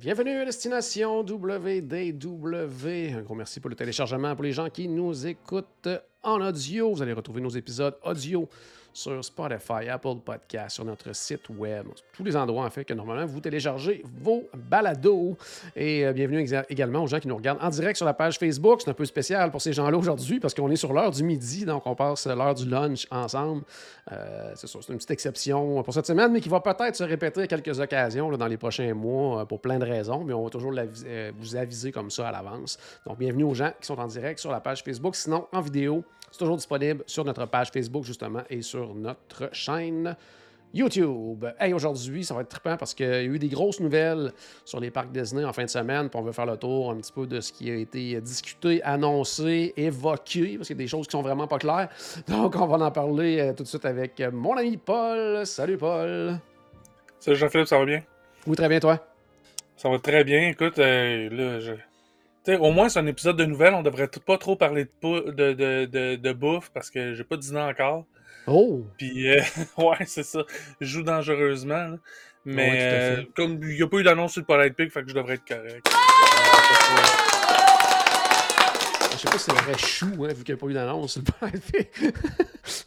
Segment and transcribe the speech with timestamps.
[0.00, 3.12] Bienvenue à Destination WDW.
[3.14, 5.90] Un gros merci pour le téléchargement pour les gens qui nous écoutent
[6.22, 6.94] en audio.
[6.94, 8.48] Vous allez retrouver nos épisodes audio
[8.92, 13.26] sur Spotify, Apple Podcast, sur notre site web, tous les endroits en fait que normalement
[13.26, 15.36] vous téléchargez vos balados.
[15.76, 18.80] Et euh, bienvenue également aux gens qui nous regardent en direct sur la page Facebook.
[18.82, 21.64] C'est un peu spécial pour ces gens-là aujourd'hui parce qu'on est sur l'heure du midi,
[21.64, 23.62] donc on passe l'heure du lunch ensemble.
[24.12, 27.42] Euh, c'est c'est une petite exception pour cette semaine, mais qui va peut-être se répéter
[27.42, 30.50] à quelques occasions dans les prochains mois euh, pour plein de raisons, mais on va
[30.50, 32.78] toujours vous aviser comme ça à l'avance.
[33.06, 35.16] Donc, bienvenue aux gens qui sont en direct sur la page Facebook.
[35.16, 40.16] Sinon, en vidéo, c'est toujours disponible sur notre page Facebook, justement, et sur notre chaîne
[40.72, 41.44] YouTube.
[41.58, 44.32] Hey, aujourd'hui, ça va être trippant parce qu'il y a eu des grosses nouvelles
[44.64, 46.96] sur les parcs Disney en fin de semaine, puis on veut faire le tour un
[46.96, 50.86] petit peu de ce qui a été discuté, annoncé, évoqué, parce qu'il y a des
[50.86, 51.88] choses qui sont vraiment pas claires.
[52.28, 55.44] Donc, on va en parler euh, tout de suite avec mon ami Paul.
[55.44, 56.38] Salut, Paul.
[57.18, 58.02] Salut Jean-Philippe, ça va bien?
[58.46, 58.98] Oui, très bien, toi?
[59.76, 60.48] Ça va très bien.
[60.48, 61.72] Écoute, euh, là, je...
[62.44, 63.74] Tu sais, au moins, c'est un épisode de nouvelles.
[63.74, 67.14] On devrait tout- pas trop parler de, pou- de, de, de, de bouffe parce que
[67.14, 68.06] j'ai pas dîné encore.
[68.46, 68.84] Oh!
[68.96, 69.42] Puis, euh,
[69.78, 70.44] ouais, c'est ça.
[70.80, 71.74] Je joue dangereusement.
[71.88, 71.96] là.
[72.46, 75.02] Mais Ouais, euh, comme il n'y a pas eu d'annonce sur le Polite Pig, fait
[75.02, 75.86] que je devrais être correct.
[75.86, 77.39] Je
[79.20, 81.18] sais pas si c'est vrai chou, hein, vu qu'il n'y a pas eu d'annonce.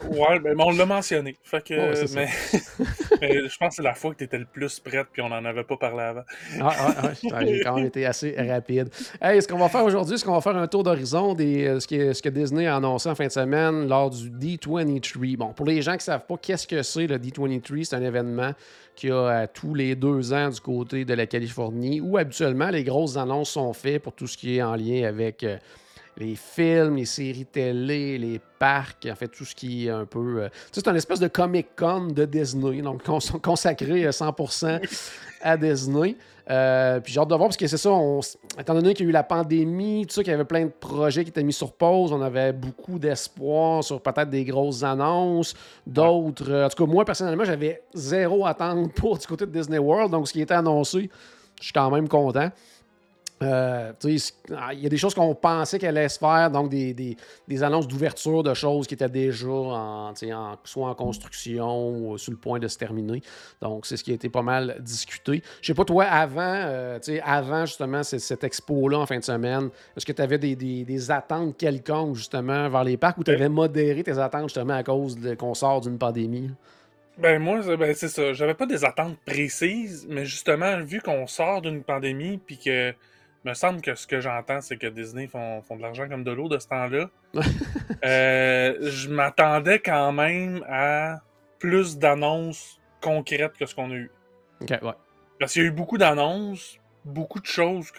[0.08, 1.36] Ouais, ben, mais on l'a mentionné.
[1.44, 2.28] Fait que, Ouais, mais,
[3.22, 5.30] mais je pense que c'est la fois que tu étais le plus prête, puis on
[5.30, 6.22] n'en avait pas parlé avant.
[6.62, 8.90] Ah, ah, ah, j'ai quand même été assez rapide.
[9.22, 11.80] Hey, ce qu'on va faire aujourd'hui, c'est qu'on va faire un tour d'horizon des euh,
[11.80, 15.38] ce, qui- ce que Disney a annoncé en fin de semaine lors du D23.
[15.38, 18.04] Bon, pour les gens qui ne savent pas qu'est-ce que c'est le D23, c'est un
[18.04, 18.52] événement
[18.96, 22.84] qui a euh, tous les deux ans du côté de la Californie où habituellement les
[22.84, 25.58] grosses annonces sont faites pour tout ce qui est en lien avec euh,
[26.18, 30.44] les films, les séries télé, les parcs, en fait, tout ce qui est un peu.
[30.44, 34.80] euh, tu sais, c'est une espèce de Comic-Con de Disney, donc cons- consacré à 100%
[35.42, 36.16] à Disney.
[36.50, 38.20] Euh, puis j'ai hâte de voir, parce que c'est ça, on
[38.60, 40.72] étant donné qu'il y a eu la pandémie, tout ça, qu'il y avait plein de
[40.78, 45.56] projets qui étaient mis sur pause, on avait beaucoup d'espoir sur peut-être des grosses annonces,
[45.88, 46.52] d'autres.
[46.52, 50.12] euh, en tout cas, moi, personnellement, j'avais zéro attente pour du côté de Disney World,
[50.12, 51.10] donc ce qui était annoncé,
[51.60, 52.50] je suis quand même content.
[53.44, 53.92] Euh,
[54.56, 57.64] ah, il y a des choses qu'on pensait qu'elle allait se faire, donc des, des-
[57.64, 62.38] annonces d'ouverture de choses qui étaient déjà en, en- soit en construction ou sur le
[62.38, 63.22] point de se terminer.
[63.62, 65.42] Donc, c'est ce qui a été pas mal discuté.
[65.62, 70.06] Je sais pas, toi, avant, euh, avant justement cette expo-là en fin de semaine, est-ce
[70.06, 74.04] que tu avais des, des- attentes quelconques justement vers les parcs ou tu avais modéré
[74.04, 76.50] tes attentes justement à cause qu'on sort d'une pandémie?
[77.18, 78.34] Ben moi, ben, c'est ça.
[78.34, 82.94] J'avais pas des attentes précises, mais justement, vu qu'on sort d'une pandémie, puis que
[83.46, 86.32] me semble que ce que j'entends, c'est que Disney font, font de l'argent comme de
[86.32, 87.10] l'eau de ce temps-là.
[88.06, 91.22] euh, je m'attendais quand même à
[91.60, 94.12] plus d'annonces concrètes que ce qu'on a eu.
[94.62, 94.94] Ok, ouais.
[95.40, 97.92] Parce qu'il y a eu beaucoup d'annonces, beaucoup de choses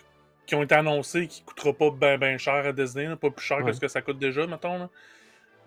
[0.47, 3.31] qui ont été annoncées qui ne coûtera pas bien ben cher à Disney, là, pas
[3.31, 3.65] plus cher Ouais.
[3.65, 4.79] que ce que ça coûte déjà, mettons.
[4.79, 4.91] Là.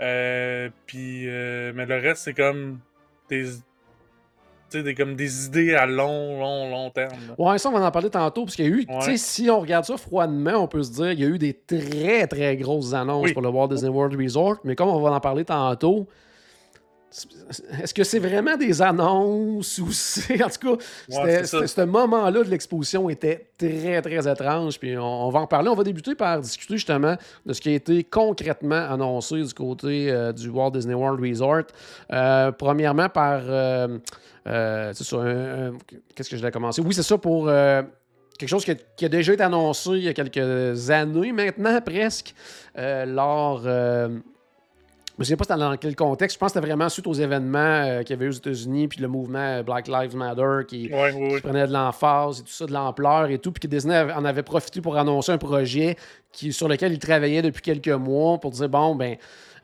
[0.01, 2.79] Euh, puis, euh, mais le reste, c'est comme
[3.29, 3.45] des,
[4.69, 7.11] tu sais, des, comme des idées à long, long, long terme.
[7.29, 7.35] là.
[7.51, 9.17] Ouais, ça, on va en parler tantôt, parce qu'il y a eu, tu sais, Ouais.
[9.17, 12.27] si on regarde ça froidement, on peut se dire qu'il y a eu des très,
[12.27, 13.33] très grosses annonces Oui.
[13.33, 16.07] pour le Walt Disney World Resort, mais comme on va en parler tantôt,
[17.81, 20.43] est-ce que c'est vraiment des annonces ou c'est.
[20.43, 20.83] En tout cas,
[21.45, 24.77] ce moment-là de l'exposition était très, très étrange.
[24.77, 25.69] Puis on, on va en parler.
[25.69, 30.11] On va débuter par discuter justement de ce qui a été concrètement annoncé du côté
[30.11, 31.63] euh, du Walt Disney World Resort.
[32.11, 33.41] Euh, premièrement, par.
[33.45, 33.97] euh,
[34.93, 35.17] c'est ça.
[36.13, 36.81] Qu'est-ce que je vais commencer?
[36.81, 37.47] Oui, c'est ça pour.
[38.37, 41.79] quelque chose qui a, qui a déjà été annoncé il y a quelques années maintenant,
[41.81, 42.35] presque,
[42.75, 43.65] lors.
[45.17, 46.35] Je ne sais pas c'était dans quel contexte.
[46.35, 48.87] Je pense que c'était vraiment suite aux événements euh, qu'il y avait eu aux États-Unis,
[48.87, 52.73] puis le mouvement Black Lives Matter qui, Ouais, prenait de l'emphase et tout ça, de
[52.73, 55.95] l'ampleur et tout, puis que Disney en avait profité pour annoncer un projet
[56.31, 59.15] qui, sur lequel il travaillait depuis quelques mois pour dire bon, ben.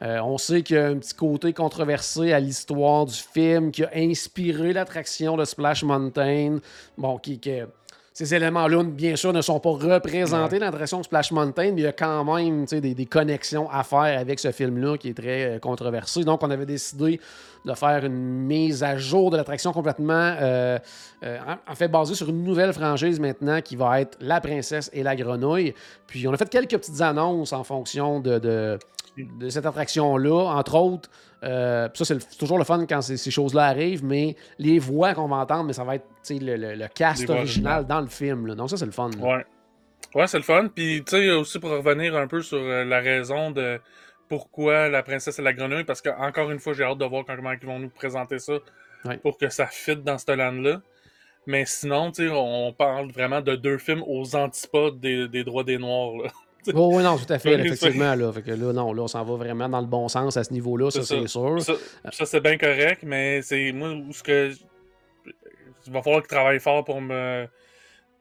[0.01, 3.83] euh, on sait qu'il y a un petit côté controversé à l'histoire du film qui
[3.83, 6.57] a inspiré l'attraction de Splash Mountain.
[6.97, 7.61] Bon, qui, qui-
[8.13, 11.87] ces éléments-là, bien sûr, ne sont pas représentés dans l'attraction Splash Mountain, mais il y
[11.87, 15.59] a quand même des, des, connexions à faire avec ce film-là qui est très euh,
[15.59, 16.23] controversé.
[16.23, 17.19] Donc, on avait décidé
[17.65, 20.77] de faire une mise à jour de l'attraction complètement, euh,
[21.23, 25.01] euh, en fait, basée sur une nouvelle franchise maintenant qui va être La Princesse et
[25.01, 25.73] la Grenouille.
[26.05, 28.77] Puis, on a fait quelques petites annonces en fonction de, de,
[29.17, 31.09] de cette attraction-là, entre autres.
[31.43, 35.37] Euh, ça, c'est toujours le fun quand ces choses-là arrivent, mais les voix qu'on va
[35.37, 38.47] entendre, mais ça va être le, le, cast original dans le film.
[38.47, 38.55] Là.
[38.55, 39.09] Donc, ça, c'est le fun.
[39.19, 39.45] Ouais.
[40.15, 40.67] Ouais, c'est le fun.
[40.73, 43.79] Puis, tu sais, aussi pour revenir un peu sur euh, la raison de
[44.29, 47.25] pourquoi la princesse et la grenouille, parce que, encore une fois, j'ai hâte de voir
[47.25, 48.53] comment ils vont nous présenter ça
[49.21, 50.81] pour que ça fitte dans ce land-là.
[51.45, 55.65] Mais sinon, tu sais, on parle vraiment de deux films aux antipodes des, des droits
[55.65, 56.23] des Noirs.
[56.23, 56.29] Là.
[56.75, 58.15] Oh, oui, non, tout à fait, effectivement.
[58.15, 58.31] Là.
[58.31, 60.53] Fait que là, non, là, on s'en va vraiment dans le bon sens à ce
[60.53, 61.61] niveau-là, ça, c'est sûr.
[61.61, 64.51] Ça, c'est bien correct, mais c'est moi où ce que.
[65.85, 67.45] Il va falloir que je travaille fort pour me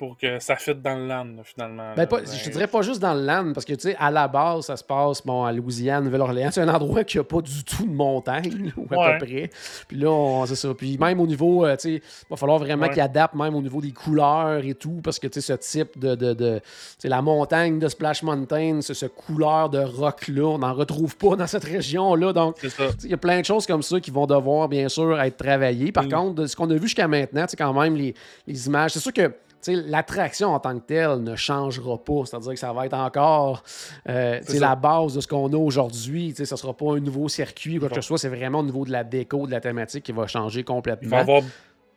[0.02, 1.94] pour que ça fitte dans le land, finalement.
[1.94, 4.26] Ben, Je te dirais pas juste dans le land, parce que, tu sais, à la
[4.26, 6.48] base, ça se passe bon, à Louisiane, Nouvelle-Orléans.
[6.50, 9.50] C'est un endroit qui a pas du tout de montagne, ou à peu près.
[9.86, 10.74] Puis là, c'est ça.
[10.74, 13.62] Puis même au niveau, euh, tu sais, il va falloir vraiment qu'il adapte même au
[13.62, 16.16] niveau des couleurs et tout, parce que, tu sais, ce type de...
[16.16, 16.60] de, de
[17.04, 21.46] la montagne de Splash Mountain, ce, ce couleur de rock-là, on n'en retrouve pas dans
[21.46, 22.32] cette région-là.
[22.32, 22.56] Donc,
[23.04, 25.92] il y a plein de choses comme ça qui vont devoir, bien sûr, être travaillées.
[25.92, 26.12] Par mm.
[26.12, 28.12] contre, ce qu'on a vu jusqu'à maintenant, c'est quand même les,
[28.48, 28.94] les images.
[28.94, 29.30] C'est sûr que
[29.68, 32.24] l'attraction en tant que telle ne changera pas.
[32.24, 33.62] C'est-à-dire que ça va être encore
[34.08, 36.34] euh, la base de ce qu'on a aujourd'hui.
[36.36, 38.18] Ce ne sera pas un nouveau circuit ou quoi que ce soit.
[38.18, 41.06] C'est vraiment au niveau de la déco, de la thématique qui va changer complètement.
[41.06, 41.42] Il va y avoir,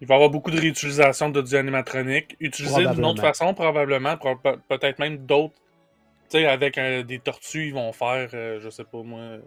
[0.02, 2.36] il va avoir beaucoup de réutilisation de animatronique.
[2.40, 4.16] Utilisé d'une autre façon, probablement.
[4.18, 5.54] Peut-être même d'autres.
[6.34, 9.38] Avec euh, des tortues, ils vont faire, euh, je sais pas moi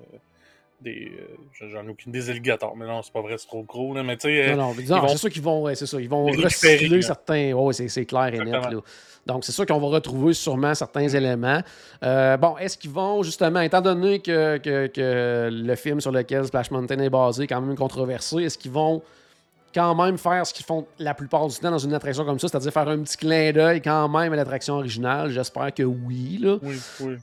[0.80, 1.12] des.
[1.60, 3.94] Euh, j'en ai aucune des alligators, mais non, c'est pas vrai, c'est trop gros.
[3.94, 4.54] Là, mais tu sais.
[4.54, 5.75] Non, non, c'est sûr qu'ils vont.
[5.75, 6.00] c'est ça.
[6.00, 7.52] Ils vont recycler certains.
[7.52, 8.52] Oui, c'est clair et net.
[8.52, 8.80] Là.
[9.28, 11.60] Donc, c'est sûr qu'on va retrouver sûrement certains éléments.
[12.02, 16.46] Euh, bon, est-ce qu'ils vont, justement, étant donné que, que, que, le film sur lequel
[16.46, 19.02] Splash Mountain est basé est quand même controversé, est-ce qu'ils vont
[19.74, 22.48] quand même faire ce qu'ils font la plupart du temps dans une attraction comme ça,
[22.48, 25.31] c'est-à-dire faire un petit clin d'œil quand même à l'attraction originale?
[25.31, 26.38] J'espère que oui.
[26.40, 26.56] Là.
[26.62, 27.16] Oui, oui.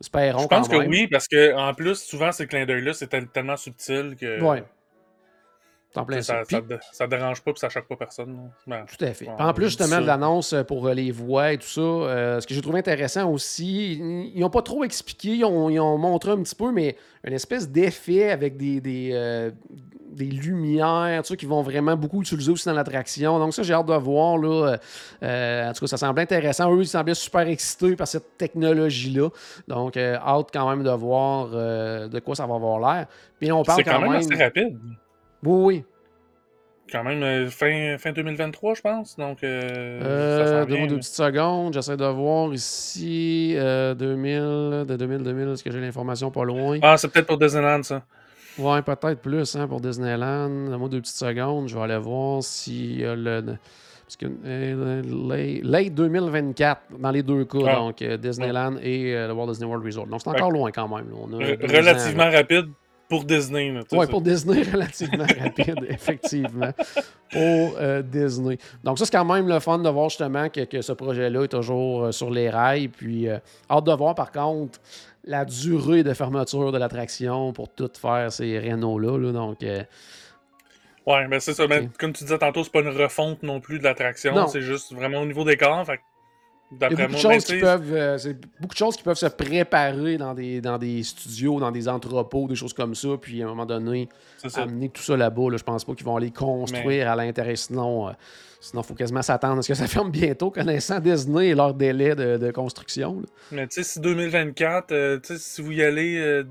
[0.00, 4.16] Je pense que oui, parce que en plus, souvent, ces clins d'œil-là, c'est tellement subtil
[4.20, 4.40] que.
[4.40, 4.62] Ouais.
[6.22, 6.42] ça,
[6.92, 8.50] ça, dérange pas et ça choque pas personne.
[8.66, 9.28] Ben, tout à fait.
[9.28, 12.54] en plus, justement, de l'annonce pour euh, les voix et tout ça, euh, ce que
[12.54, 16.72] j'ai trouvé intéressant aussi, ils n'ont pas trop expliqué, ils ont, montré un petit peu,
[16.72, 19.50] mais une espèce d'effet avec des, des, euh,
[20.14, 23.38] des lumières, tout ça, qui vont vraiment beaucoup utiliser aussi dans l'attraction.
[23.38, 24.38] Donc ça, j'ai hâte de voir.
[24.38, 24.76] Là,
[25.22, 26.74] euh, en tout cas, ça semble intéressant.
[26.74, 29.28] Eux, ils semblaient super excités par cette technologie-là.
[29.68, 33.06] Donc, euh, hâte quand même de voir euh, de quoi ça va avoir l'air.
[33.38, 34.78] Puis on parle C'est quand, même, assez rapide.
[35.42, 35.84] Oui, oui.
[36.92, 39.16] Quand même fin, fin 2023, je pense.
[39.16, 41.72] Donc, euh, deux petites secondes.
[41.72, 45.48] J'essaie de voir ici 2000, de 2000, 2000.
[45.48, 46.78] Est-ce que j'ai l'information pas loin?
[46.82, 48.02] Ah, c'est peut-être pour Disneyland, ça.
[48.58, 50.48] Ouais, peut-être plus hein, pour Disneyland.
[50.48, 53.56] Moi, deux petites secondes, je vais aller voir si le.
[54.04, 57.74] Parce que euh, late 2024 dans les deux cas, ah.
[57.76, 60.06] donc euh, Disneyland et euh, le Walt Disney World Resort.
[60.06, 61.06] Donc c'est encore loin quand même.
[61.14, 62.66] On a relativement rapide
[63.08, 63.74] pour Disney.
[63.92, 66.70] Oui, pour Disney, relativement rapide, effectivement.
[67.30, 68.58] Pour Disney.
[68.82, 71.48] Donc, ça, c'est quand même le fun de voir justement que, que ce projet-là est
[71.48, 72.88] toujours sur les rails.
[72.88, 74.78] Puis, hâte de voir, par contre,
[75.24, 79.18] la durée de fermeture de l'attraction pour tout faire ces rénaux-là.
[79.18, 79.82] Là, donc, euh,
[81.06, 81.66] Ouais, mais c'est ça.
[81.66, 84.46] Mais comme tu disais tantôt, c'est pas une refonte non plus de l'attraction.
[84.48, 85.84] C'est juste vraiment au niveau des corps.
[85.84, 86.00] Fait
[86.72, 88.18] il y a beaucoup, de choses qui peuvent, euh,
[88.58, 92.48] beaucoup de choses qui peuvent se préparer dans des, dans des studios, dans des entrepôts,
[92.48, 94.08] des choses comme ça, puis à un moment donné,
[94.54, 95.50] amener tout ça là-bas.
[95.50, 98.12] Là, je pense pas qu'ils vont aller construire à l'intérieur, sinon, euh,
[98.64, 101.74] sinon il faut quasiment s'attendre à ce que ça ferme bientôt, connaissant Disney et leur
[101.74, 103.22] délai de, construction.
[103.50, 106.44] Mais tu sais, si 2024, euh, si vous y allez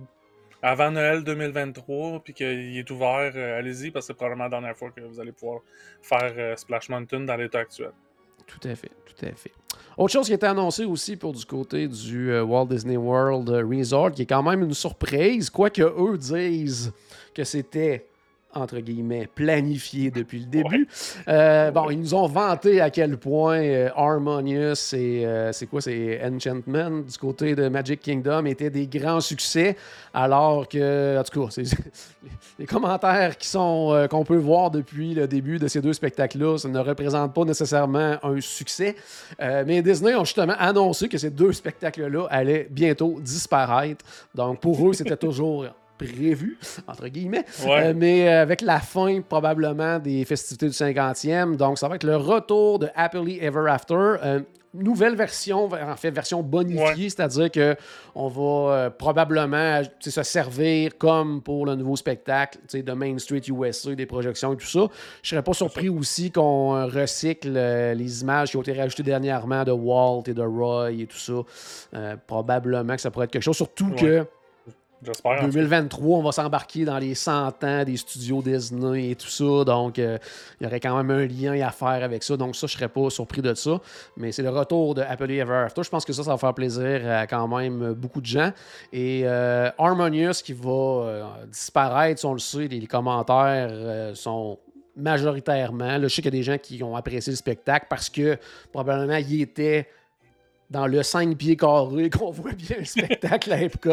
[0.62, 4.92] avant Noël 2023, puis qu'il est ouvert, allez-y, parce que c'est probablement la dernière fois
[4.92, 5.62] que vous allez pouvoir
[6.02, 7.92] faire Splash Mountain dans l'état actuel.
[8.46, 9.52] Tout à fait, tout à fait.
[9.98, 13.50] Autre chose qui a été annoncée aussi pour du côté du euh, Walt Disney World
[13.50, 16.92] Resort, qui est quand même une surprise, quoique eux disent
[17.34, 18.08] que c'était
[18.56, 20.88] entre guillemets, planifié depuis le début.
[21.28, 25.82] Euh, bon, ils nous ont vanté à quel point euh, Harmonious et euh, c'est quoi,
[25.82, 29.76] c'est Enchantment du côté de Magic Kingdom étaient des grands succès,
[30.14, 31.62] alors que, en tout cas,
[32.60, 36.70] les commentaires qui sont qu'on peut voir depuis le début de ces deux spectacles-là, ça
[36.70, 38.96] ne représente pas nécessairement un succès.
[39.40, 44.06] mais Disney ont justement annoncé que ces deux spectacles-là allaient bientôt disparaître.
[44.36, 45.66] Donc pour eux, c'était toujours
[46.08, 46.58] prévu,
[46.88, 47.46] entre guillemets.
[47.66, 47.88] Ouais.
[47.88, 51.56] Euh, mais euh, avec la fin, probablement, des festivités du 50e.
[51.56, 53.94] Donc, ça va être le retour de Happily Ever After.
[54.24, 54.40] Euh,
[54.76, 56.96] nouvelle version, en fait, version bonifiée, Ouais.
[57.10, 57.76] c'est-à-dire que
[58.16, 58.42] on va
[58.76, 64.52] euh, probablement se servir comme pour le nouveau spectacle de Main Street USA, des projections
[64.54, 64.88] et tout ça.
[65.22, 69.64] Je serais pas surpris aussi qu'on recycle euh, les images qui ont été rajoutées dernièrement
[69.64, 71.34] de Walt et de Roy et tout ça.
[71.94, 73.96] Euh, probablement que ça pourrait être quelque chose, surtout Ouais.
[74.02, 74.26] que
[75.06, 75.32] J'espère.
[75.32, 75.52] en tout cas.
[75.52, 79.64] 2023, on va s'embarquer dans les 100 ans des studios Disney et tout ça.
[79.66, 80.18] Donc, euh,
[80.60, 82.38] il y aurait quand même un lien à faire avec ça.
[82.38, 83.80] Donc, ça, je serais pas surpris de ça.
[84.18, 85.84] Mais c'est le retour de Happily Ever After.
[85.84, 88.52] Je pense que ça, ça va faire plaisir à quand même beaucoup de gens.
[88.92, 94.60] Et euh, Harmonious qui va euh, disparaître, on le sait, les, les commentaires euh, sont
[94.96, 95.98] majoritairement.
[95.98, 98.38] Là, je sais qu'il y a des gens qui ont apprécié le spectacle parce que
[98.72, 99.88] probablement il était
[100.70, 103.90] dans le 5 pieds carrés qu'on voit bien le spectacle à Epcot.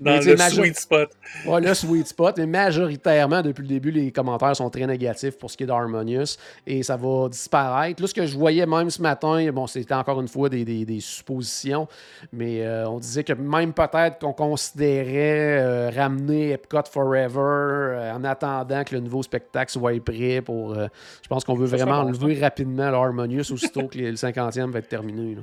[0.00, 1.10] Dans le major- sweet spot.
[1.46, 5.50] Ouais, le sweet spot, mais majoritairement, depuis le début, les commentaires sont très négatifs pour
[5.50, 8.00] ce qui est d'Harmonious et ça va disparaître.
[8.00, 10.84] Là, ce que je voyais même ce matin, bon, c'était encore une fois des, des-
[10.86, 11.86] des suppositions,
[12.32, 18.24] mais euh, on disait que même peut-être qu'on considérait euh, ramener Epcot Forever euh, en
[18.24, 20.74] attendant que le nouveau spectacle soit prêt pour.
[20.74, 25.34] je pense qu'on veut vraiment enlever rapidement l'Harmonious aussitôt que le 50e va être terminé.
[25.34, 25.42] là.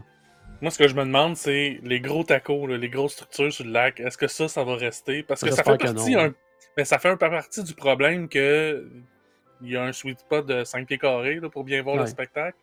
[0.62, 3.65] Moi, ce que je me demande, c'est les gros tacos, là, les grosses structures sur
[3.65, 5.24] le lac, est-ce que ça, ça va rester?
[5.24, 6.34] Parce que ça fait partie, un-
[6.77, 8.88] mais ça fait un peu partie du problème que
[9.63, 12.03] il y a un sweet spot de 5 pieds carrés là, pour bien voir le
[12.08, 12.58] spectacle.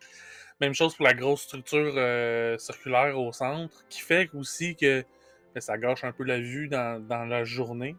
[0.61, 5.05] Même chose pour la grosse structure euh, circulaire au centre, qui fait aussi que
[5.55, 7.95] ben, ça gâche un peu la vue dans, dans la journée.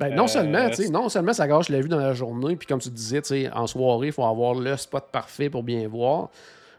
[0.00, 2.66] Ben, non Euh, seulement, c'est- non seulement ça gâche la vue dans la journée, puis
[2.66, 3.20] comme tu disais,
[3.52, 6.30] en soirée, il faut avoir le spot parfait pour bien voir.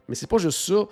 [0.09, 0.85] Mais c'est pas juste ça.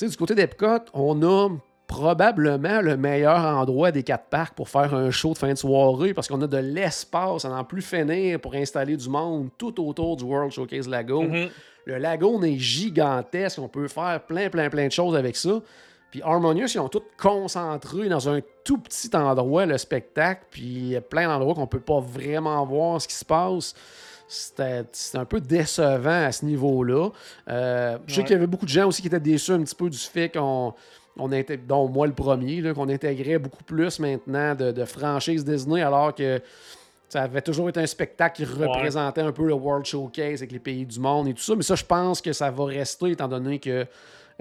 [0.00, 1.50] Tu sais, du côté d'Epcot, on a
[1.86, 6.14] probablement le meilleur endroit des quatre parcs pour faire un show de fin de soirée
[6.14, 10.16] parce qu'on a de l'espace à n'en plus finir pour installer du monde tout autour
[10.16, 11.28] du World Showcase Lagoon.
[11.28, 11.48] Mhm.
[11.84, 13.58] Le lagoon est gigantesque.
[13.58, 15.60] On peut faire plein, plein, plein de choses avec ça.
[16.10, 20.46] Puis Harmonious, ils ont tout concentré dans un tout petit endroit, le spectacle.
[20.50, 23.74] Puis il y a plein d'endroits qu'on peut pas vraiment voir ce qui se passe.
[24.32, 24.84] C'était
[25.14, 27.10] un peu décevant à ce niveau-là.
[27.48, 28.26] Euh, je sais Ouais.
[28.26, 30.28] qu'il y avait beaucoup de gens aussi qui étaient déçus un petit peu du fait
[30.30, 30.72] qu'on.
[31.18, 35.82] On intég- dont moi le premier, qu'on intégrait beaucoup plus maintenant de, de franchises Disney
[35.82, 36.40] alors que
[37.08, 40.60] ça avait toujours été un spectacle qui représentait un peu le World Showcase avec les
[40.60, 41.56] pays du monde et tout ça.
[41.56, 43.84] Mais ça, je pense que ça va rester étant donné que.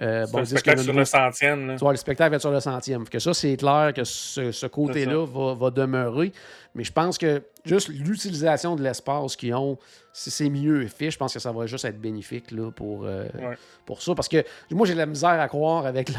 [0.02, 1.68] Euh, bon, que spectacle le sur le centième.
[1.68, 1.74] là.
[1.76, 3.04] tu vois, le spectacle va être sur le centième.
[3.08, 6.32] Que ça, c'est clair que ce, ce côté-là va, va demeurer.
[6.76, 9.78] Mais je pense que juste l'utilisation de l'espace qu'ils ont,
[10.14, 13.24] si c'est mieux fait, je pense que ça va juste être bénéfique là, pour, euh,
[13.40, 13.58] Ouais.
[13.86, 14.14] pour ça.
[14.16, 16.12] Parce que moi, j'ai de la misère à croire avec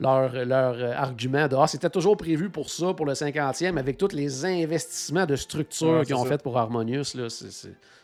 [0.00, 4.12] leur, leur, argument de Ah, c'était toujours prévu pour ça, pour le 50e, avec tous
[4.12, 6.30] les investissements de structure Ouais, qu'ils ont ça.
[6.30, 7.14] fait pour Harmonious.
[7.14, 7.50] Là, c'est-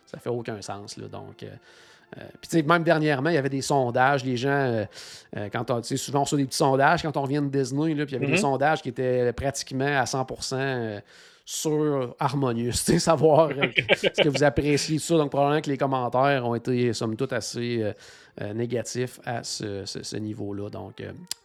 [0.07, 0.97] ça fait aucun sens.
[0.99, 1.43] Là, donc.
[1.43, 1.49] euh,
[2.19, 4.25] euh, Puis, tu sais, même dernièrement, il y avait des sondages.
[4.25, 4.85] Les gens, euh,
[5.37, 7.95] euh, quand on, souvent, on reçoit des petits sondages quand on revient de Disney.
[7.95, 8.39] Puis il y avait des Mhm.
[8.39, 11.01] sondages qui étaient pratiquement à 100% euh,
[11.49, 12.73] sur Harmonious.
[12.99, 15.17] Savoir euh, ce que vous appréciez de ça.
[15.17, 17.93] Donc, probablement que les commentaires ont été, somme toute, assez euh,
[18.41, 20.69] euh, négatifs à ce, niveau-là.
[20.71, 21.01] Donc,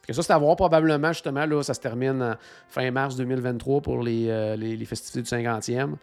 [0.10, 2.36] ça, c'est à voir probablement, justement, là, ça se termine
[2.68, 5.94] fin mars 2023 pour les, les, festivités du 50e.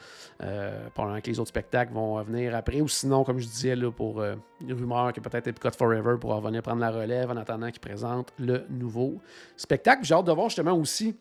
[0.45, 2.81] Euh, probablement que les autres spectacles vont venir après.
[2.81, 6.63] Ou sinon, comme je disais, là, pour une rumeur que peut-être Epcot Forever pourra revenir
[6.63, 9.21] prendre la relève en attendant qu'ils présentent le nouveau
[9.57, 10.05] spectacle.
[10.05, 11.17] J'ai hâte de voir justement aussi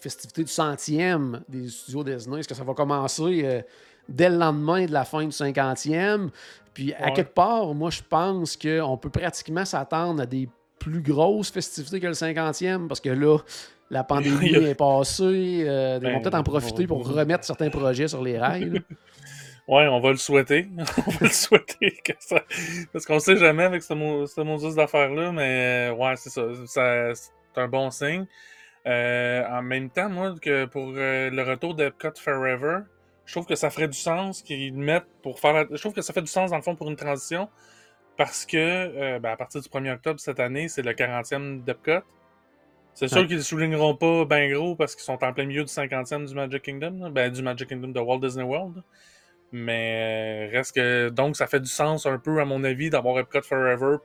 [0.00, 2.40] festivité du centième des studios Disney.
[2.40, 3.62] Est-ce que ça va commencer euh,
[4.08, 6.30] dès le lendemain de la fin du 50e?
[6.72, 10.48] Puis à quelque part, moi, je pense qu'on peut pratiquement s'attendre à des
[10.78, 13.38] plus grosses festivités que le 50e parce que là,
[13.90, 15.64] la pandémie est passée.
[15.66, 18.82] euh, ils vont Ben, peut-être en profiter pour remettre certains projets sur les rails.
[19.66, 20.68] Ouais, on va le souhaiter.
[21.06, 22.42] on va le souhaiter que ça.
[22.92, 26.42] Parce qu'on sait jamais avec ce, mo ce d'affaires-là, mais ouais, c'est ça.
[26.66, 28.26] ça c'est un bon signe.
[28.86, 32.80] Euh, en même temps, moi, que pour euh, le retour d'Epcot Forever,
[33.24, 35.64] je trouve que ça ferait du sens qu'ils mettent pour faire la...
[35.70, 37.48] Je trouve que ça fait du sens, dans le fond, pour une transition.
[38.18, 42.04] Parce que, euh, ben, à partir du 1er octobre cette année, c'est le 40e d'Epcot.
[42.92, 43.26] C'est sûr Ouais.
[43.26, 46.34] qu'ils ne souligneront pas ben gros parce qu'ils sont en plein milieu du 50e du
[46.34, 47.08] Magic Kingdom, là.
[47.10, 48.82] ben, du Magic Kingdom de Walt Disney World.
[49.50, 51.08] Mais reste que.
[51.08, 53.96] Donc, ça fait du sens un peu, à mon avis, d'avoir Epcot Forever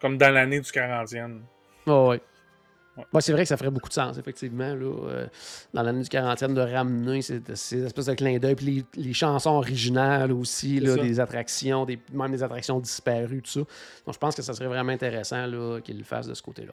[0.00, 1.40] comme dans l'année du 40e.
[1.86, 2.20] Ah ouais.
[3.12, 3.20] Ouais.
[3.20, 5.26] C'est vrai que ça ferait beaucoup de sens, effectivement, là, euh,
[5.74, 8.54] dans l'année du 40e, de ramener ces, ces espèces de clins d'œil.
[8.54, 13.50] Puis les, les chansons originales aussi, là, des attractions, des, même des attractions disparues, tout
[13.50, 13.60] ça.
[13.60, 15.46] Donc, je pense que ça serait vraiment intéressant
[15.82, 16.72] qu'ils le fassent de ce côté-là.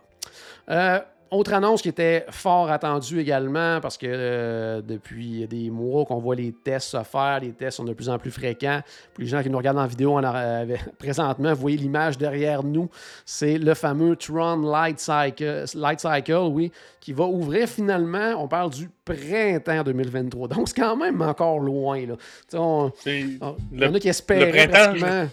[0.69, 1.00] Euh,
[1.31, 6.36] autre annonce qui était fort attendue également, parce que euh, depuis des mois qu'on voit
[6.36, 8.81] les tests se faire, les tests sont de plus en plus fréquents.
[9.13, 10.22] Pour les gens qui nous regardent en vidéo en,
[11.00, 12.89] présentement, vous voyez l'image derrière nous,
[13.25, 18.72] c'est le fameux Tron Light Cycle, Light Cycle, oui, qui va ouvrir finalement, on parle
[18.72, 20.48] du printemps 2023.
[20.50, 22.05] Donc c'est quand même encore loin.
[22.05, 22.15] Là.
[22.53, 23.39] On, il
[23.74, 25.27] y en a qui espéraient pratiquement...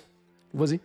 [0.55, 0.79] Vas-y.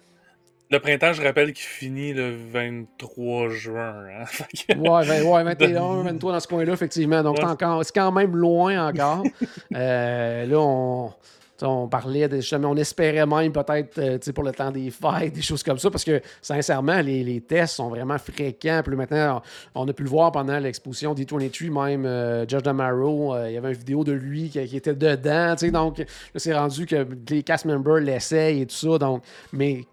[0.72, 3.96] Le printemps, je rappelle qu'il finit le 23 juin.
[4.20, 4.76] Hein?
[4.78, 7.24] ouais, ouais, 21, 23 dans ce coin-là, effectivement.
[7.24, 9.24] Donc, c'est quand même loin encore.
[9.76, 11.12] euh, là, on,
[11.62, 15.42] on parlait, de, justement, on espérait même peut-être euh, pour le temps des fêtes, des
[15.42, 18.82] choses comme ça, parce que sincèrement, les, tests sont vraiment fréquents.
[18.86, 19.42] Puis maintenant,
[19.76, 23.58] on, a pu le voir pendant l'exposition D23, même euh, Judge Damaro, euh, il y
[23.58, 25.56] avait une vidéo de lui qui, était dedans.
[25.72, 28.98] Donc, là, c'est rendu que les cast members l'essayent et tout ça.
[28.98, 29.84] Donc, mais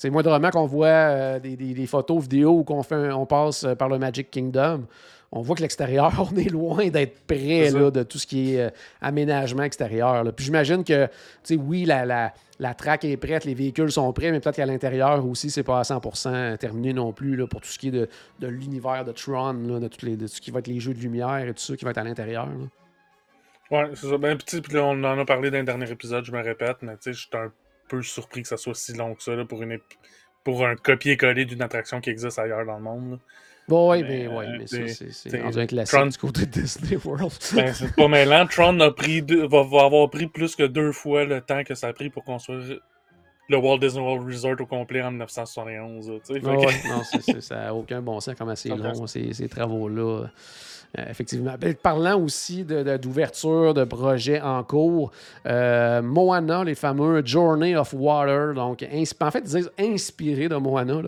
[0.00, 3.90] c'est moindrement qu'on voit euh, des, photos, vidéos où on, fait, on passe euh, par
[3.90, 4.86] le Magic Kingdom.
[5.30, 8.70] On voit que l'extérieur, on est loin d'être prêt de tout ce qui est euh,
[9.02, 10.24] aménagement extérieur.
[10.34, 11.06] Puis j'imagine que,
[11.50, 15.26] oui, la, la, la track est prête, les véhicules sont prêts, mais peut-être qu'à l'intérieur
[15.26, 18.08] aussi, c'est pas à 100% terminé non plus là, pour tout ce qui est de,
[18.40, 21.52] l'univers de Tron, de, tout les, ce qui va être les jeux de lumière et
[21.52, 22.48] tout ça qui va être à l'intérieur.
[23.70, 24.16] Ouais, c'est ça.
[24.16, 26.94] Ben, petit, puis on en a parlé dans le dernier épisode, je me répète, mais
[26.94, 27.52] tu sais, je suis un
[27.90, 29.78] peu surpris que ça soit si long que ça pour, une,
[30.44, 33.20] pour un copier-coller d'une attraction qui existe ailleurs dans le monde.
[33.68, 34.78] Bon, oui, mais, ouais, mais ça,
[35.12, 36.06] c'est un classique Tron...
[36.06, 37.32] du côté de Disney World.
[37.54, 38.46] ben, c'est pas mêlant.
[38.46, 41.88] Tron a pris va, va, avoir pris plus que deux fois le temps que ça
[41.88, 42.80] a pris pour construire
[43.48, 46.08] le Walt Disney World Resort au complet en 1971.
[46.08, 47.02] ouais, non,
[47.40, 50.26] ça n'a aucun bon sens comme assez long, ces, ces travaux-là.
[50.98, 51.54] Euh, effectivement.
[51.58, 55.12] Ben, parlant aussi d'ouverture de, projets en cours,
[55.46, 61.02] euh, Moana, les fameux Journey of Water, donc en fait, ils disent inspiré de Moana,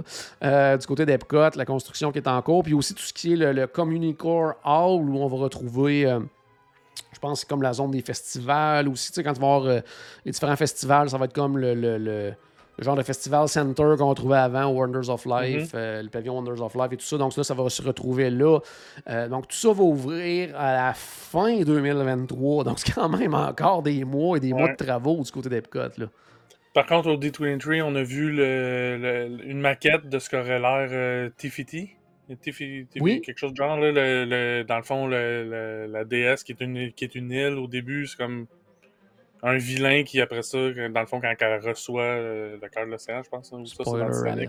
[0.44, 3.32] euh, du côté d'Epcot, la construction qui est en cours, puis aussi tout ce qui
[3.32, 6.02] est le, le Communicore Hall, où on va retrouver
[7.12, 9.10] je pense que c'est comme la zone des festivals aussi.
[9.10, 9.82] Tu sais, quand tu vas voir
[10.24, 12.34] les différents festivals, ça va être comme le, le
[12.78, 15.80] genre de festival center qu'on trouvait avant, Wonders of Life, mhm.
[15.80, 17.18] euh, le pavillon Wonders of Life et tout ça.
[17.18, 18.58] Donc, ça, ça va se retrouver là.
[19.08, 22.64] Euh, donc, tout ça va ouvrir à la fin 2023.
[22.64, 25.80] Donc, c'est quand même encore des mois et des mois de travaux du côté d'Epcot.
[26.74, 31.90] Par contre, au D23, on a vu une maquette de ce qu'aurait l'air euh, Tifiti.
[33.00, 33.20] oui.
[33.20, 37.14] quelque chose de genre, là, dans le fond, la DS qui est, une, qui est
[37.14, 38.46] une île au début, c'est comme
[39.42, 42.90] un vilain qui, après ça, dans le fond, quand elle reçoit euh, le cœur de
[42.92, 43.52] l'océan, je pense.
[43.52, 44.48] Hein, ça, c'est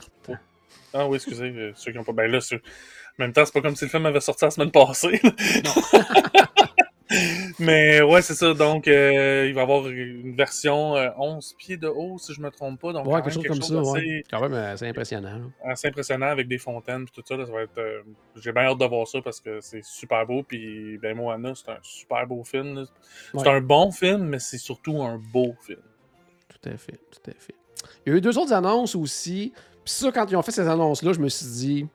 [0.94, 2.14] Ah oui, excusez, euh, ceux qui n'ont pas.
[2.14, 2.58] Ben là, en
[3.22, 5.20] même temps, c'est pas comme si le film avait sorti la semaine passée.
[5.24, 5.72] Non.
[7.60, 8.54] Mais ouais, c'est ça.
[8.54, 12.42] Donc, euh, il va y avoir une version 11 euh, pieds de haut, si je
[12.42, 12.94] me trompe pas.
[12.94, 13.82] Donc, ouais, quelque chose comme ça.
[13.82, 14.24] Ouais.
[14.30, 15.52] Quand même assez impressionnant.
[15.64, 17.46] Assez impressionnant avec des fontaines et tout ça.
[17.46, 17.78] ça va être.
[17.78, 18.02] Euh,
[18.36, 20.44] j'ai bien hâte de voir ça parce que c'est super beau.
[20.44, 22.86] Puis, ben, Moana, c'est un super beau film.
[23.36, 25.82] C'est un bon film, mais c'est surtout un beau film.
[26.50, 27.00] Tout à fait.
[27.12, 27.56] Tout à fait.
[28.06, 29.54] Il y a eu deux autres annonces aussi.
[29.84, 31.88] Puis ça, quand ils ont fait ces annonces-là, je me suis dit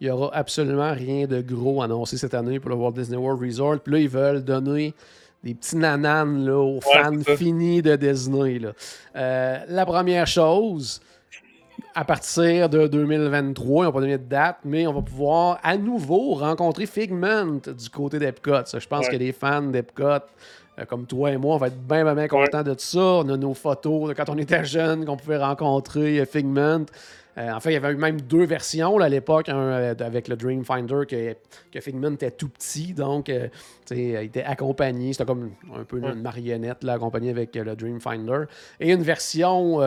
[0.00, 3.42] il n'y aura absolument rien de gros annoncé cette année pour le Walt Disney World
[3.42, 3.80] Resort.
[3.80, 4.94] Puis là, ils veulent donner
[5.42, 8.58] des petits nananes là, aux fans finis de Disney.
[8.58, 8.72] Là.
[9.16, 11.00] Euh, la première chose,
[11.94, 15.76] à partir de 2023, ils n'ont pas donné de date, mais on va pouvoir à
[15.76, 18.78] nouveau rencontrer Figment du côté d'Epcot.
[18.78, 22.14] Je pense que les fans d'Epcot, euh, comme toi et moi, on va être bien,
[22.14, 23.00] bien, contents de tout ça.
[23.00, 26.86] On a nos photos de quand on était jeunes, qu'on pouvait rencontrer Figment.
[27.38, 30.36] Euh, en fait, il y avait eu même deux versions à l'époque, euh, avec le
[30.36, 31.36] Dreamfinder que,
[31.72, 33.48] que Figment était tout petit, donc euh,
[33.90, 38.44] il était accompagné, c'était comme un peu une marionnette là, accompagné avec le Dreamfinder,
[38.80, 39.80] et une version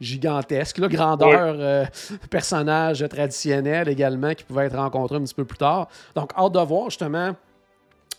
[0.00, 1.88] gigantesque, grandeur
[2.30, 5.88] personnage traditionnel également qui pouvait être rencontré un petit peu plus tard.
[6.14, 7.34] Donc, hâte de voir justement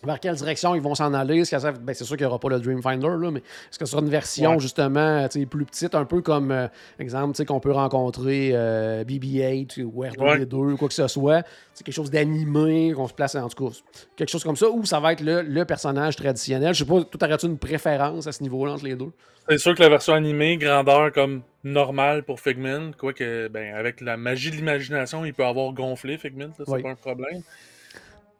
[0.04, 1.42] vers quelle direction ils vont s'en aller.
[1.42, 4.02] Ben, c'est sûr qu'il n'y aura pas le Dreamfinder, là, mais est-ce que ce sera
[4.02, 9.82] une version justement plus petite, un peu comme euh, exemple qu'on peut rencontrer euh, BB-8
[9.82, 11.44] ou R2D2 ou quoi que ce soit.
[11.74, 13.76] C'est quelque chose d'animé, qu'on se place en tout cas,
[14.16, 16.74] quelque chose comme ça, ou ça va être le, personnage traditionnel.
[16.74, 19.10] Je sais pas, tout aurais-tu une préférence à ce niveau-là entre les deux?
[19.48, 24.16] C'est sûr que la version animée, grandeur comme normale pour Figment, quoique ben, avec la
[24.16, 27.42] magie de l'imagination, il peut avoir gonflé Figment, c'est pas un problème.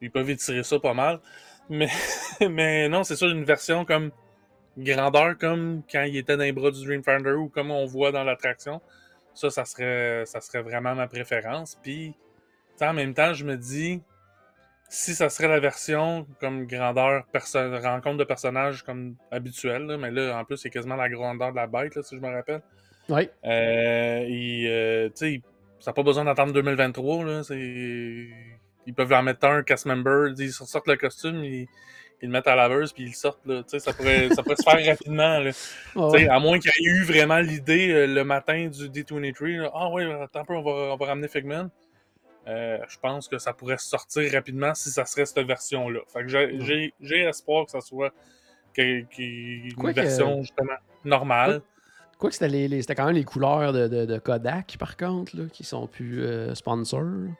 [0.01, 1.19] Ils peuvent étirer ça pas mal.
[1.69, 1.89] Mais,
[2.49, 4.11] mais non, c'est sûr, une version comme
[4.77, 8.23] grandeur, comme quand il était dans les bras du Dreamfinder ou comme on voit dans
[8.23, 8.81] l'attraction.
[9.33, 11.77] Ça, ça serait, ça serait vraiment ma préférence.
[11.81, 12.13] Puis,
[12.81, 14.01] en même temps, je me dis,
[14.89, 20.43] si ça serait la version comme grandeur, rencontre de personnages comme habituel, mais là, en
[20.43, 22.61] plus, c'est quasiment la grandeur de la bête, là, si je me rappelle.
[23.07, 23.29] Oui.
[23.45, 25.41] Euh, et, euh, tu sais,
[25.79, 27.25] ça n'a pas besoin d'attendre 2023.
[27.25, 28.33] Là, il
[28.91, 31.67] ils peuvent en mettre un cast member, ils sortent le costume, ils,
[32.21, 33.45] ils le mettent à la laveuse, puis ils le sortent.
[33.45, 33.63] Là.
[33.65, 35.39] Ça, pourrait, ça pourrait se faire rapidement.
[35.39, 35.51] Là.
[36.29, 39.69] À moins qu'il y ait eu vraiment l'idée euh, le matin du D23.
[39.73, 41.69] ah oui, attends un peu, on va, on va ramener Figment.
[42.47, 45.99] Euh, je pense que ça pourrait sortir rapidement si ça serait cette version-là.
[46.07, 48.11] Fait que j'ai espoir que ça soit
[48.77, 51.61] une version justement normale.
[52.17, 55.87] Quoi que c'était quand même les couleurs de, de, Kodak, par contre, là, qui sont
[55.87, 57.31] plus euh, sponsors.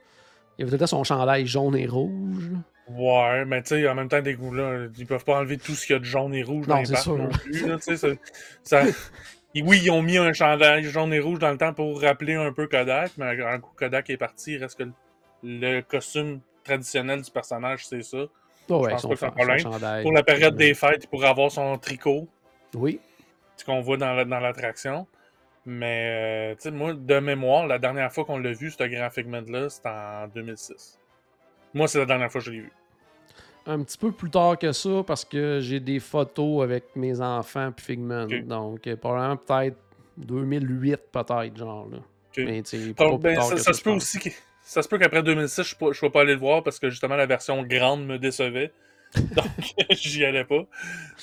[0.58, 2.52] Il y avait tout son chandail jaune et rouge.
[2.90, 5.74] Ouais, mais tu sais, en même temps, des goûts là, ils peuvent pas enlever tout
[5.74, 7.68] ce qu'il y a de jaune et rouge dans les parcs non plus.
[7.68, 7.78] Là,
[8.64, 8.84] ça,
[9.56, 12.52] oui, ils ont mis un chandail jaune et rouge dans le temps pour rappeler un
[12.52, 14.84] peu Kodak, mais un coup Kodak est parti, il reste que
[15.44, 18.26] le, costume traditionnel du personnage, c'est ça.
[18.70, 19.64] Oh ouais, Je pense pas problème.
[20.04, 22.28] Pour la période des fêtes, il pourrait avoir son tricot.
[22.76, 23.00] Oui
[23.62, 25.08] ce qu'on voit dans, l'attraction.
[25.65, 29.10] Mais, euh, tu sais, moi, de mémoire, la dernière fois qu'on l'a vu, ce grand
[29.10, 31.00] Figment-là, c'était en 2006.
[31.74, 32.71] Moi, c'est la dernière fois que je l'ai vu.
[33.67, 37.71] Un petit peu plus tard que ça, parce que j'ai des photos avec mes enfants
[37.71, 38.26] puis Figment.
[38.43, 39.78] Donc, euh, probablement peut-être
[40.17, 41.97] 2008, peut-être, genre, là.
[42.38, 44.17] Mais, tu pas, ben, ça, ça, se peut aussi
[44.63, 47.15] Ça se peut qu'après 2006, je ne sois pas allé le voir parce que, justement,
[47.15, 48.71] la version grande me décevait.
[49.36, 49.45] Donc,
[49.91, 50.65] j'y allais pas.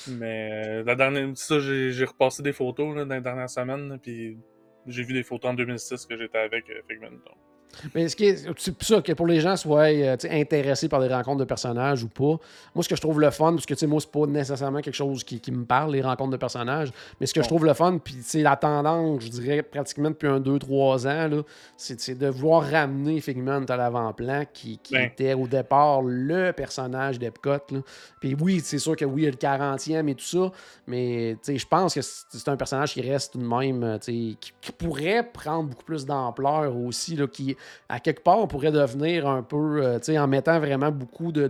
[0.07, 4.37] Mais euh, la dernière, ça, j'ai repassé des photos dans les dernières semaines, puis
[4.85, 7.48] j'ai vu des photos en 2006 que j'étais avec euh.
[7.95, 10.99] Mais ce qui est, c'est pour ça que pour les gens soient euh, intéressés par
[10.99, 12.37] des rencontres de personnages ou pas.
[12.75, 15.23] Moi, ce que je trouve le fun, parce que moi, c'est pas nécessairement quelque chose
[15.23, 18.17] qui, me parle, les rencontres de personnages, mais ce que je trouve le fun, puis
[18.21, 21.29] c'est la tendance, je dirais pratiquement depuis un, deux, trois ans,
[21.77, 25.03] c'est, de vouloir ramener Figment à l'avant-plan, qui, ben.
[25.03, 27.81] était au départ le personnage d'Epcot.
[28.19, 30.51] Puis oui, c'est sûr que oui, il y a le 40e et tout ça,
[30.87, 35.29] mais je pense que c'est un personnage qui reste tout de même, qui, qui, pourrait
[35.31, 37.55] prendre beaucoup plus d'ampleur aussi, là, qui
[37.87, 41.31] à quelque part, on pourrait devenir un peu, euh, tu sais, en mettant vraiment beaucoup
[41.31, 41.47] de,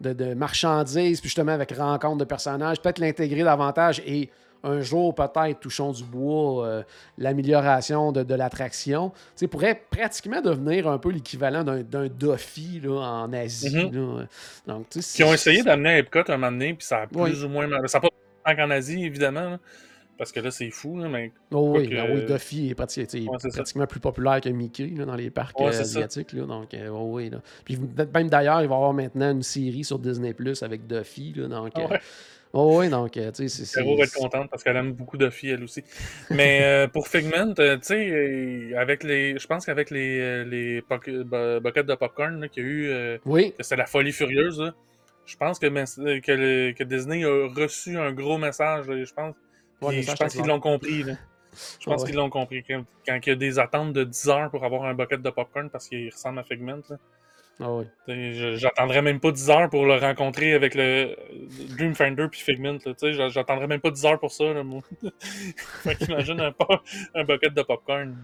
[0.00, 4.30] de, marchandises, puis justement avec rencontre de personnages, peut-être l'intégrer davantage et
[4.64, 6.82] un jour, peut-être, touchons du bois, euh,
[7.16, 13.32] l'amélioration de, l'attraction, tu sais, pourrait pratiquement devenir un peu l'équivalent d'un Duffy là, en
[13.32, 13.68] Asie.
[13.68, 14.26] Mm-hmm.
[14.66, 17.48] Donc, Qui ont essayé d'amener à Epcot un moment donné, puis ça a plus ou
[17.48, 17.68] moins.
[17.86, 18.08] Ça n'a
[18.44, 19.58] pas qu'en Asie, évidemment.
[20.18, 21.30] Parce que là, c'est fou, mais.
[21.52, 25.68] Oh oui, ben oui, Duffy est, pratiquement plus populaire que Mickey dans les parcs euh,
[25.68, 26.32] asiatiques.
[26.32, 27.30] Là, donc, euh, oh oui.
[27.30, 27.40] Là.
[27.64, 27.78] Puis
[28.12, 31.34] même d'ailleurs, il va y avoir maintenant une série sur Disney Plus avec Duffy.
[31.36, 31.98] Là, donc, ah euh,
[32.52, 33.80] Oh oui, donc, tu sais, c'est.
[33.80, 35.84] Va être contente parce qu'elle aime beaucoup Duffy, elle aussi.
[36.30, 39.38] Mais pour Figment, tu sais, avec les.
[39.38, 43.20] Je pense qu'avec les, les buckets de popcorn qu'il y a eu.
[43.24, 43.54] oui.
[43.60, 44.72] C'était la folie furieuse,
[45.26, 48.86] Je pense que, que, que, Disney a reçu un gros message.
[48.88, 49.36] Je pense
[49.82, 51.02] je pense qu'ils l'ont compris.
[51.02, 51.14] Là.
[51.80, 52.64] Je pense qu'ils l'ont compris.
[52.64, 55.70] Quand, il y a des attentes de 10 heures pour avoir un bucket de popcorn
[55.70, 56.96] parce qu'il ressemble à Figment, là.
[57.60, 57.86] Ah oui.
[58.56, 61.16] J'attendrais même pas 10 heures pour le rencontrer avec le
[61.76, 62.78] Dreamfinder puis Figment.
[63.28, 64.52] J'attendrais même pas 10 heures pour ça.
[64.52, 64.80] Là, moi.
[65.82, 66.54] fait qu'imagine un,
[67.14, 68.16] un, bucket de popcorn.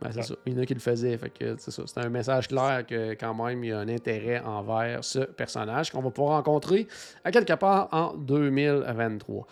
[0.00, 0.34] Ben, c'est ça.
[0.44, 1.18] Il y en a qui le faisaient.
[1.58, 1.82] c'est ça.
[1.86, 5.90] C'est un message clair que quand même il y a un intérêt envers ce personnage
[5.90, 6.86] qu'on va pouvoir rencontrer
[7.24, 9.46] à quelque part en 2023.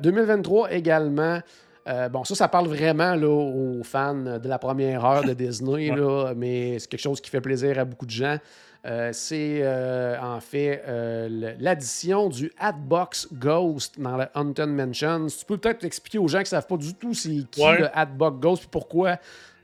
[0.00, 1.40] 2023 euh, également.
[1.86, 5.88] Euh, bon, ça, ça parle vraiment là, aux fans de la première heure de Disney,
[5.94, 8.38] là, mais c'est quelque chose qui fait plaisir à beaucoup de gens.
[8.86, 9.66] Euh, c'est
[10.18, 10.82] en fait
[11.58, 15.26] l'addition du Hatbox Ghost dans le Haunted Mansion.
[15.26, 17.88] Tu peux peut-être expliquer aux gens qui ne savent pas du tout c'est qui le
[17.96, 19.18] Hatbox Ghost et pourquoi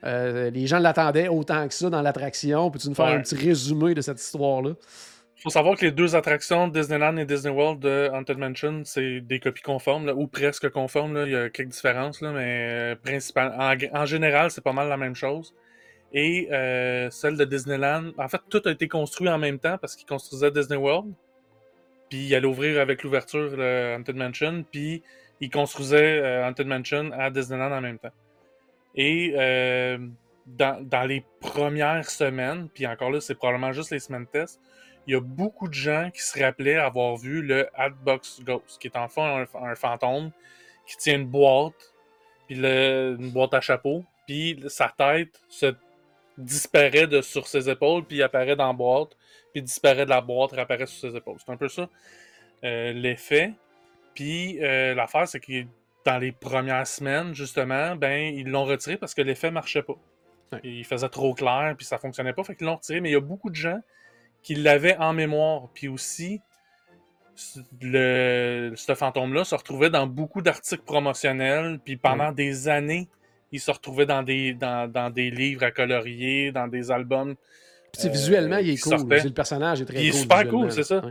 [0.04, 2.70] euh, les gens l'attendaient autant que ça dans l'attraction.
[2.70, 4.72] Peux-tu nous faire un petit résumé de cette histoire-là?
[5.36, 9.22] Il faut savoir que les deux attractions, Disneyland et Disney World de Haunted Mansion, c'est
[9.22, 11.22] des copies conformes, ou presque conformes.
[11.24, 15.54] Il y a quelques différences, mais euh, en, général, c'est pas mal la même chose.
[16.12, 19.96] Et euh, celle de Disneyland, en fait, tout a été construit en même temps parce
[19.96, 21.10] qu'ils construisaient Disney World.
[22.10, 24.64] Puis ils allaient ouvrir avec l'ouverture de Haunted Mansion.
[24.70, 25.02] Puis
[25.40, 28.12] ils construisaient Haunted Mansion à Disneyland en même temps.
[28.94, 29.98] Et euh,
[30.46, 34.61] dans, les premières semaines, puis encore là, c'est probablement juste les semaines test,
[35.07, 38.88] il y a beaucoup de gens qui se rappelaient avoir vu le Hatbox Ghost, qui
[38.88, 40.31] est en un, fantôme
[40.87, 41.94] qui tient une boîte,
[42.46, 45.74] puis une boîte à chapeau, puis sa tête se
[46.37, 49.16] disparaît de, sur ses épaules, puis apparaît dans la boîte,
[49.53, 51.37] puis disparaît de la boîte, réapparaît sur ses épaules.
[51.44, 51.88] C'est un peu ça
[52.64, 53.53] euh, l'effet.
[54.14, 55.66] Puis euh, l'affaire, c'est qu'il
[56.04, 59.96] dans les premières semaines, justement, ben, ils l'ont retiré parce que l'effet marchait pas.
[60.64, 63.00] Il faisait trop clair, puis ça fonctionnait pas, fait qu'ils l'ont retiré.
[63.00, 63.80] Mais il y a beaucoup de gens
[64.42, 65.68] qui l'avaient en mémoire.
[65.74, 66.40] Puis aussi,
[67.80, 73.08] le, ce fantôme-là se retrouvait dans beaucoup d'articles promotionnels, puis pendant des années,
[73.52, 77.34] il se retrouvait dans des, dans, des livres à colorier, dans des albums
[77.92, 79.08] Puis, visuellement, il est cool.
[79.08, 80.04] Le personnage est très cool.
[80.04, 81.02] Il est super cool, c'est ça.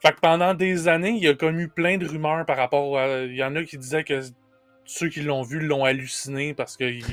[0.00, 3.22] Fait que pendant des années, il y a connu plein de rumeurs par rapport à.
[3.24, 4.20] Il y en a qui disaient que
[4.84, 7.04] ceux qui l'ont vu l'ont halluciné parce qu'il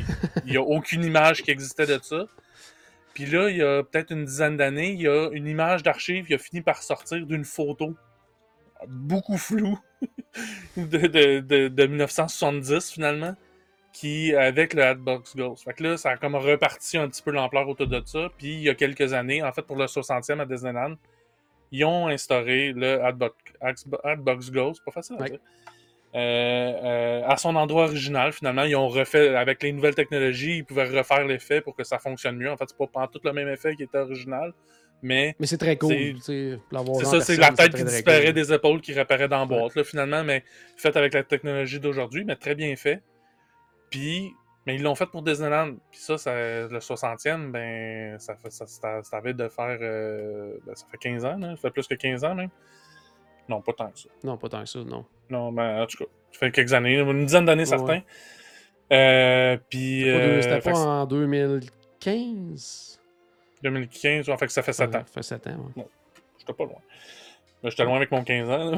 [0.45, 2.25] n'y a aucune image qui existait de ça.
[3.13, 6.25] Puis là, il y a peut-être une dizaine d'années, il y a une image d'archive
[6.25, 7.95] qui a fini par sortir d'une photo
[8.87, 9.79] beaucoup floue
[10.77, 13.35] de, 1970 finalement,
[13.93, 15.63] qui avec le Hatbox Ghost.
[15.63, 18.29] Fait que là, ça a comme reparti un petit peu l'ampleur autour de ça.
[18.37, 20.95] Puis il y a quelques années, en fait pour le 60e à Disneyland,
[21.71, 25.39] ils ont instauré le Hatbox, Ghost, pas facile à dire.
[26.15, 30.63] Euh, euh, à son endroit original, finalement, ils ont refait, avec les nouvelles technologies, ils
[30.63, 32.49] pouvaient refaire l'effet pour que ça fonctionne mieux.
[32.49, 34.53] En fait, c'est pas tout le même effet qui était original,
[35.01, 35.35] mais...
[35.39, 36.57] Mais c'est très cool, C'est
[37.03, 40.23] ça, c'est la tête qui disparaît des épaules qui réapparaît dans la boîte, là, finalement,
[40.23, 40.45] mais
[40.77, 43.01] fait avec la technologie d'aujourd'hui, mais très bien fait.
[43.89, 44.31] Puis,
[44.65, 45.75] mais ils l'ont fait pour Disneyland.
[45.91, 49.77] Puis ça, le 60e, ben, ça, fait, ça, ça, avait de faire...
[49.81, 52.49] Euh, ben, ça fait 15 ans, ça fait plus que 15 ans, même.
[53.47, 54.09] Non, pas tant que ça.
[54.23, 55.05] Non, pas tant que ça, non.
[55.29, 58.01] Non, ben, en tout cas, ça fait quelques années, une dizaine d'années, certains.
[58.91, 60.03] Euh, puis.
[60.41, 62.99] C'était pas, euh, en 2015
[63.63, 65.03] 2015, en fait que ça fait 7 ans.
[65.05, 65.85] Ça fait 7 ans, ouais.
[66.39, 66.81] j'étais pas loin.
[67.63, 68.77] Ben, j'étais loin avec mon 15 ans.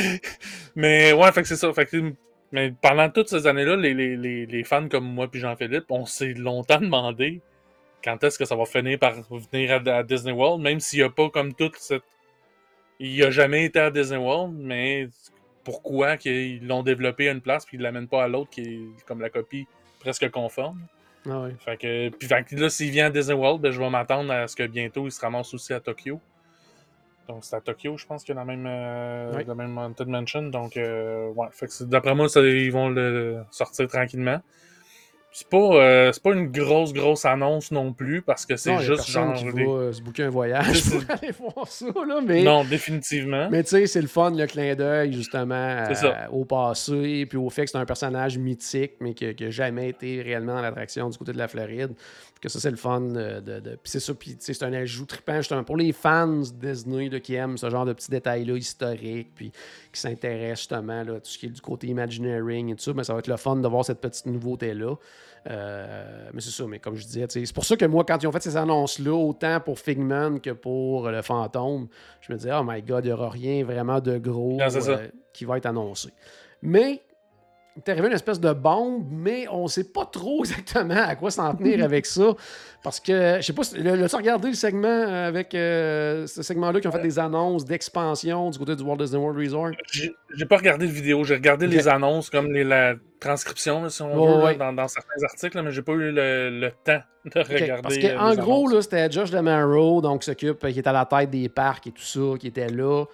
[0.76, 1.72] mais ouais, fait que c'est ça.
[1.72, 2.14] Fait que,
[2.52, 6.06] mais pendant toutes ces années-là, les, les, les, les, fans comme moi puis Jean-Philippe, on
[6.06, 7.40] s'est longtemps demandé
[8.02, 11.04] quand est-ce que ça va finir par venir à, à Disney World, même s'il n'y
[11.04, 12.04] a pas comme toute cette
[13.00, 15.08] il a jamais été à Disney World, mais
[15.64, 18.60] pourquoi qu'ils l'ont développé à une place puis ils ne l'amènent pas à l'autre qui
[18.62, 19.66] est comme la copie
[20.00, 20.80] presque conforme?
[21.28, 21.50] Ah oui.
[21.58, 24.56] Fait que, puis là, s'il vient à Disney World, ben, je vais m'attendre à ce
[24.56, 26.20] que bientôt il se ramasse aussi à Tokyo.
[27.28, 30.08] Donc c'est à Tokyo, je pense qu'il y a la même, euh, la même Haunted
[30.08, 30.42] Mansion.
[30.44, 34.40] Donc euh, ouais, fait que d'après moi, ça, ils vont le sortir tranquillement.
[35.30, 39.34] C'est pas, euh, pas une grosse, grosse annonce non plus, parce que c'est juste genre.
[39.34, 42.42] Qui va euh, se bouquer un voyage pour aller voir ça, là, mais...
[42.42, 43.48] Non, définitivement.
[43.50, 47.50] Mais tu sais, c'est le fun, le clin d'œil, justement, euh, au passé, puis au
[47.50, 51.18] fait que c'est un personnage mythique, mais qui n'a jamais été réellement à l'attraction du
[51.18, 51.92] côté de la Floride.
[52.40, 53.40] Que ça, c'est le fun de.
[53.40, 57.34] de, Puis c'est ça, puis c'est un ajout trippant, justement, pour les fans Disney qui
[57.34, 59.50] aiment ce genre de petits détails-là historiques, puis
[59.92, 63.04] qui s'intéressent justement à tout ce qui est du côté Imagineering et tout ça, mais
[63.04, 64.94] ça va être le fun de voir cette petite nouveauté-là.
[65.50, 68.26] Euh, mais c'est ça, mais comme je disais, c'est pour ça que moi, quand ils
[68.26, 71.88] ont fait ces annonces-là, autant pour Figment que pour le fantôme,
[72.20, 75.44] je me disais, oh my god, il n'y aura rien vraiment de gros euh, qui
[75.44, 76.10] va être annoncé.
[76.62, 77.02] Mais
[77.78, 81.30] est arrivé une espèce de bombe, mais on ne sait pas trop exactement à quoi
[81.30, 82.34] s'en tenir avec ça.
[82.82, 86.92] Parce que, je sais pas, as-tu regardé le segment avec euh, ce segment-là qui ont
[86.92, 89.70] fait des annonces d'expansion du côté du Walt Disney World Resort?
[89.90, 94.54] J'ai pas regardé de vidéo, j'ai regardé les annonces comme la transcription, si on veut,
[94.54, 97.82] dans, certains articles, mais j'ai pas eu le, temps de regarder.
[97.82, 101.48] Parce qu'en euh, gros, c'était Josh DeMaro, donc s'occupe, qui est à la tête des
[101.48, 103.04] parcs et tout ça, qui était là.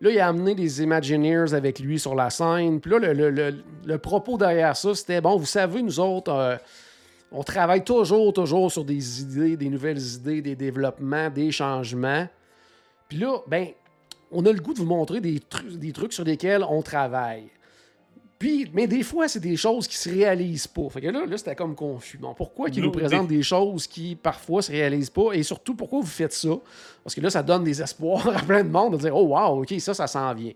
[0.00, 2.80] Là, il a amené des Imagineers avec lui sur la scène.
[2.80, 6.56] Puis là, le, propos derrière ça, c'était bon, vous savez, nous autres, euh,
[7.30, 12.26] on travaille toujours, toujours sur des idées, des nouvelles idées, des développements, des changements.
[13.08, 13.68] Puis là, ben,
[14.32, 15.40] on a le goût de vous montrer des,
[15.72, 17.50] des trucs sur lesquels on travaille.
[18.40, 20.88] Puis, mais des fois, c'est des choses qui se réalisent pas.
[20.88, 22.16] Fait que là, là c'était comme confus.
[22.16, 25.32] Bon, pourquoi qu'ils nous présentent des choses qui parfois se réalisent pas?
[25.34, 26.48] Et surtout, pourquoi vous faites ça?
[27.04, 29.60] Parce que là, ça donne des espoirs à plein de monde de dire Oh wow,
[29.60, 30.52] ok, ça, ça s'en vient.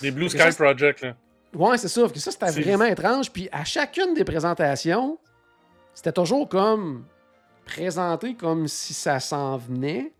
[0.00, 1.16] Des Blue Sky Project, là.
[1.56, 2.08] Ouais, c'est ça.
[2.08, 3.32] que ça, c'était vraiment étrange.
[3.32, 5.18] Puis à chacune des présentations,
[5.92, 7.04] c'était toujours comme
[7.64, 10.12] présenté comme si ça s'en venait.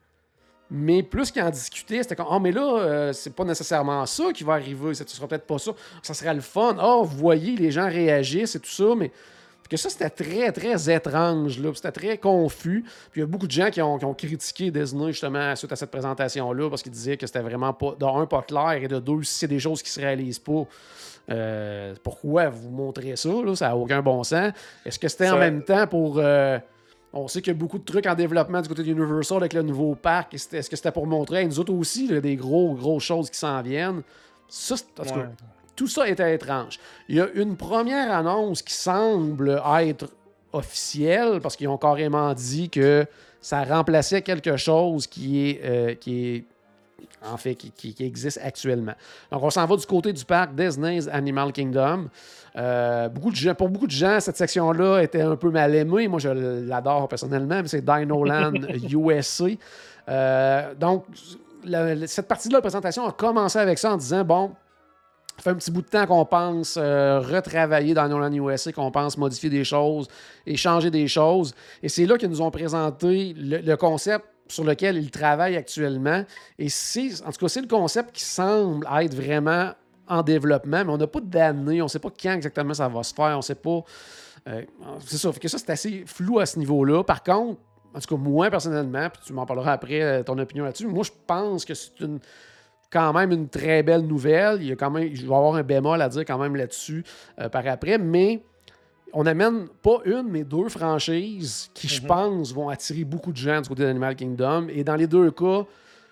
[0.70, 4.32] Mais plus qu'ils en discutaient, c'était comme, oh, mais là, euh, c'est pas nécessairement ça
[4.32, 4.94] qui va arriver.
[4.94, 5.72] Ce sera peut-être pas ça.
[6.02, 6.76] Ça serait le fun.
[6.82, 8.94] Oh, vous voyez, les gens réagissent et tout ça.
[8.96, 9.12] Mais
[9.74, 11.58] que ça, c'était très, très étrange.
[11.58, 11.70] Là.
[11.74, 12.84] C'était très confus.
[13.10, 15.90] Puis il y a beaucoup de gens qui ont, critiqué Disney justement suite à cette
[15.90, 19.22] présentation-là parce qu'ils disaient que c'était vraiment pas, de un, pas clair et de deux,
[19.22, 20.64] si c'est des choses qui se réalisent pas.
[21.30, 23.30] Euh, pourquoi vous montrez ça?
[23.30, 23.56] Là?
[23.56, 24.52] Ça n'a aucun bon sens.
[24.84, 26.18] Est-ce que c'était en même temps pour.
[26.18, 26.58] Euh,
[27.14, 29.62] on sait qu'il y a beaucoup de trucs en développement du côté d'Universal avec le
[29.62, 30.34] nouveau parc.
[30.34, 31.38] Est-ce que c'était pour montrer?
[31.38, 34.02] À nous autres aussi des gros, grosses choses qui s'en viennent?
[34.48, 34.74] Ça,
[35.76, 36.78] tout ça était étrange.
[37.08, 40.08] Il y a une première annonce qui semble être
[40.52, 43.06] officielle parce qu'ils ont carrément dit que
[43.40, 46.44] ça remplaçait quelque chose qui est, euh, qui est
[47.32, 48.94] en fait, qui, existe actuellement.
[49.30, 52.08] Donc, on s'en va du côté du parc Disney's Animal Kingdom.
[52.56, 56.08] Euh, beaucoup de gens, pour beaucoup de gens, cette section-là était un peu mal aimée.
[56.08, 58.52] Moi, je l'adore personnellement, mais c'est Dinoland
[58.90, 59.46] USA.
[60.08, 61.04] Euh, donc,
[62.06, 64.50] cette partie-là de la présentation a commencé avec ça en disant bon,
[65.36, 68.90] Ça fait un petit bout de temps qu'on pense euh, retravailler dans Nolan USA, qu'on
[68.90, 70.08] pense modifier des choses
[70.46, 71.54] et changer des choses.
[71.82, 76.24] Et c'est là qu'ils nous ont présenté le, concept sur lequel ils travaillent actuellement.
[76.58, 79.72] Et c'est, en tout cas, c'est le concept qui semble être vraiment
[80.06, 83.02] en développement, mais on n'a pas d'année, on ne sait pas quand exactement ça va
[83.02, 83.82] se faire, on ne sait pas.
[84.48, 84.62] Euh,
[85.06, 87.02] c'est ça, fait que ça, c'est assez flou à ce niveau-là.
[87.02, 87.58] Par contre,
[87.94, 91.04] en tout cas, moi, personnellement, puis tu m'en parleras après euh, ton opinion là-dessus, moi,
[91.04, 92.18] je pense que c'est une
[92.94, 94.58] quand même une très belle nouvelle.
[94.60, 97.04] Il y a quand même, je vais avoir un bémol à dire quand même là-dessus
[97.40, 98.42] euh, par après, mais
[99.14, 102.08] on amène pas une, mais deux franchises qui, je mhm.
[102.08, 104.66] pense, vont attirer beaucoup de gens du côté d'Animal Kingdom.
[104.68, 105.64] Et dans les deux cas,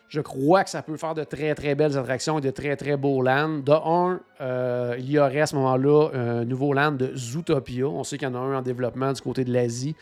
[0.08, 2.96] je crois que ça peut faire de très, très belles attractions et de très, très
[2.96, 3.58] beaux lands.
[3.58, 7.86] De un, euh, il y aurait à ce moment-là un nouveau land de Zootopia.
[7.86, 9.96] On sait qu'il y en a un en développement du côté de l'Asie.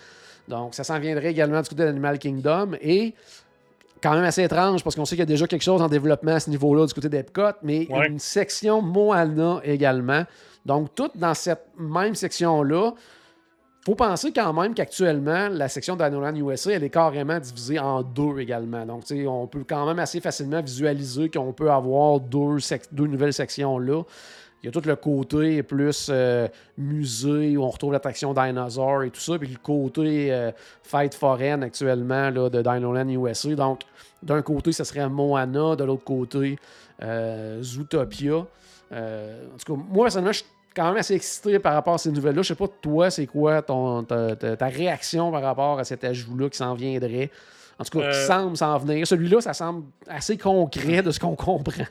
[0.48, 2.72] Donc, ça s'en viendrait également du côté d'Animal Kingdom.
[2.82, 3.14] Et
[4.02, 6.32] quand même assez étrange parce qu'on sait qu'il y a déjà quelque chose en développement
[6.32, 10.24] à ce niveau-là du côté d'Epcot, mais une section Moana également.
[10.66, 12.92] Donc, tout dans cette même section-là.
[13.84, 18.38] faut penser quand même qu'actuellement, la section d'Anolan USA, elle est carrément divisée en deux
[18.38, 18.84] également.
[18.84, 22.58] Donc, on peut quand même assez facilement visualiser qu'on peut avoir deux,
[22.92, 24.02] nouvelles sections là.
[24.62, 26.46] Il y a tout le côté plus euh,
[26.76, 31.62] musée où on retrouve l'attraction Dinosaur et tout ça, puis le côté euh, fête foraine
[31.62, 33.54] actuellement là, de Dinoland USA.
[33.54, 33.80] Donc,
[34.22, 36.58] d'un côté, ce serait Moana, de l'autre côté,
[37.02, 38.46] euh, Zootopia.
[38.92, 42.12] En tout cas, moi, personnellement, je suis quand même assez excité par rapport à ces
[42.12, 42.42] nouvelles-là.
[42.42, 46.48] Je sais pas, toi, c'est quoi ton, ta, ta, réaction par rapport à cet ajout-là
[46.48, 47.30] qui s'en viendrait?
[47.78, 49.06] En tout cas, qui semble s'en venir.
[49.06, 51.86] Celui-là, ça semble assez concret de ce qu'on comprend.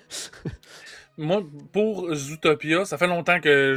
[1.17, 1.41] moi,
[1.73, 3.75] pour Zootopia, ça fait longtemps que,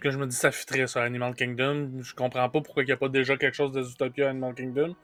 [0.00, 1.90] que je me dis ça fitterait sur Animal Kingdom.
[2.00, 4.54] Je comprends pas pourquoi il n'y a pas déjà quelque chose de Zootopia à Animal
[4.54, 4.94] Kingdom.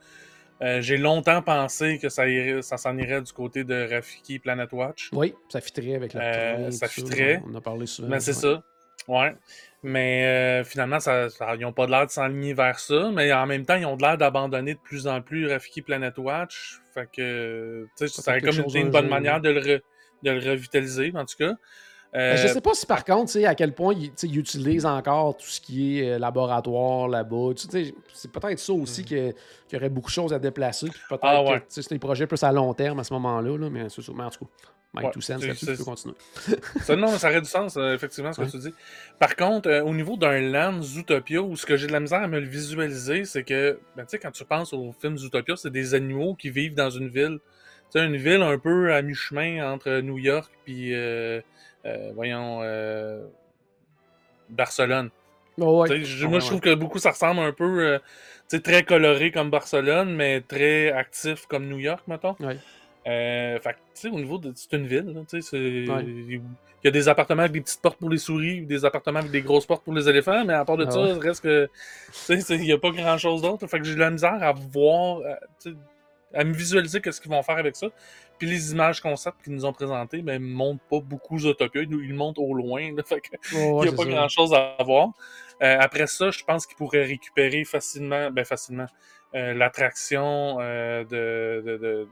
[0.61, 2.23] Euh, j'ai longtemps pensé que ça,
[2.61, 5.09] ça s'en irait du côté de Rafiki Planet Watch.
[5.11, 7.41] Oui, ça fitterait avec la euh, Ça fitterait.
[7.49, 8.09] On a parlé souvent.
[8.09, 8.63] Mais c'est ça.
[9.07, 9.35] Ouais.
[9.81, 13.11] Mais euh, finalement, ça, ils n'ont pas l'air de s'enligner vers ça.
[13.11, 16.79] Mais en même temps, ils ont l'air d'abandonner de plus en plus Rafiki Planet Watch.
[16.93, 19.81] Fait que, ça serait comme une, bonne manière de le,
[20.23, 21.55] de le revitaliser, en tout cas.
[22.15, 22.37] Euh...
[22.37, 25.99] Je sais pas si par contre, à quel point ils utilisent encore tout ce qui
[25.99, 27.53] est euh, laboratoire là-bas.
[27.57, 29.05] C'est peut-être ça aussi mm.
[29.05, 29.33] qu'il
[29.71, 30.87] y aurait beaucoup de choses à déplacer.
[31.09, 33.89] Peut-être ah, que c'est des projets plus à long terme à ce moment-là, là, mais,
[33.89, 34.51] c'est mais en tout cas.
[34.93, 36.13] Mike tout sens, là tu peux continuer.
[36.81, 38.73] ça, non, ça aurait du sens, euh, effectivement, ce que tu dis.
[39.19, 42.21] Par contre, euh, au niveau d'un land Zootopia, où ce que j'ai de la misère
[42.21, 45.55] à me le visualiser, c'est que, ben, tu sais, quand tu penses au film Zootopia,
[45.55, 47.39] c'est des animaux qui vivent dans une ville
[47.95, 50.95] une ville un peu à mi-chemin entre New York puis,
[51.85, 53.25] euh, euh, voyons, euh,
[54.49, 55.09] Barcelone.
[56.27, 57.99] moi, je trouve que beaucoup ça ressemble un peu,
[58.63, 62.35] très coloré comme Barcelone, mais très actif comme New York, mettons.
[63.95, 64.51] fait au niveau de.
[64.55, 65.13] C'est une ville,
[66.85, 69.31] il y a des appartements avec des petites portes pour les souris, des appartements avec
[69.31, 71.69] des grosses portes pour les éléphants, mais à part de ah ça, il reste que.
[72.29, 73.67] Il n'y a pas grand chose d'autre.
[73.67, 75.21] Fait que j'ai de la misère à voir
[76.33, 77.87] à me visualiser qu'est-ce qu'ils vont faire avec ça.
[78.37, 81.81] Puis les images concept qu'ils nous ont présentées, ben, ne montrent pas beaucoup Zootopia.
[81.83, 82.89] Ils, ils montrent au loin.
[83.05, 85.09] fait il n'y a pas grand-chose à voir.
[85.61, 88.87] Euh, après ça, je pense qu'ils pourraient récupérer facilement, ben facilement,
[89.35, 92.07] euh, l'attraction euh, de, de, de,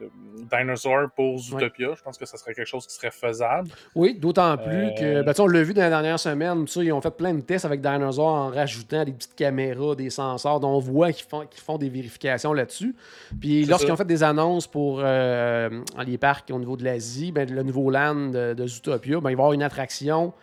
[0.51, 1.93] Dinosaur pour Zootopia.
[1.95, 3.69] Je pense que ça serait quelque chose qui serait faisable.
[3.93, 7.15] Oui, d'autant plus que, ben, on l'a vu dans la dernière semaine, ils ont fait
[7.15, 11.11] plein de tests avec Dinosaur en rajoutant des petites caméras, des sensors, dont on voit
[11.11, 12.95] qu'ils font, font des vérifications là-dessus.
[13.39, 17.61] Puis lorsqu'ils ont fait des annonces pour les parcs au niveau de l'Asie, ben, le
[17.61, 20.33] nouveau land de, Zootopia, ben, il va y avoir une attraction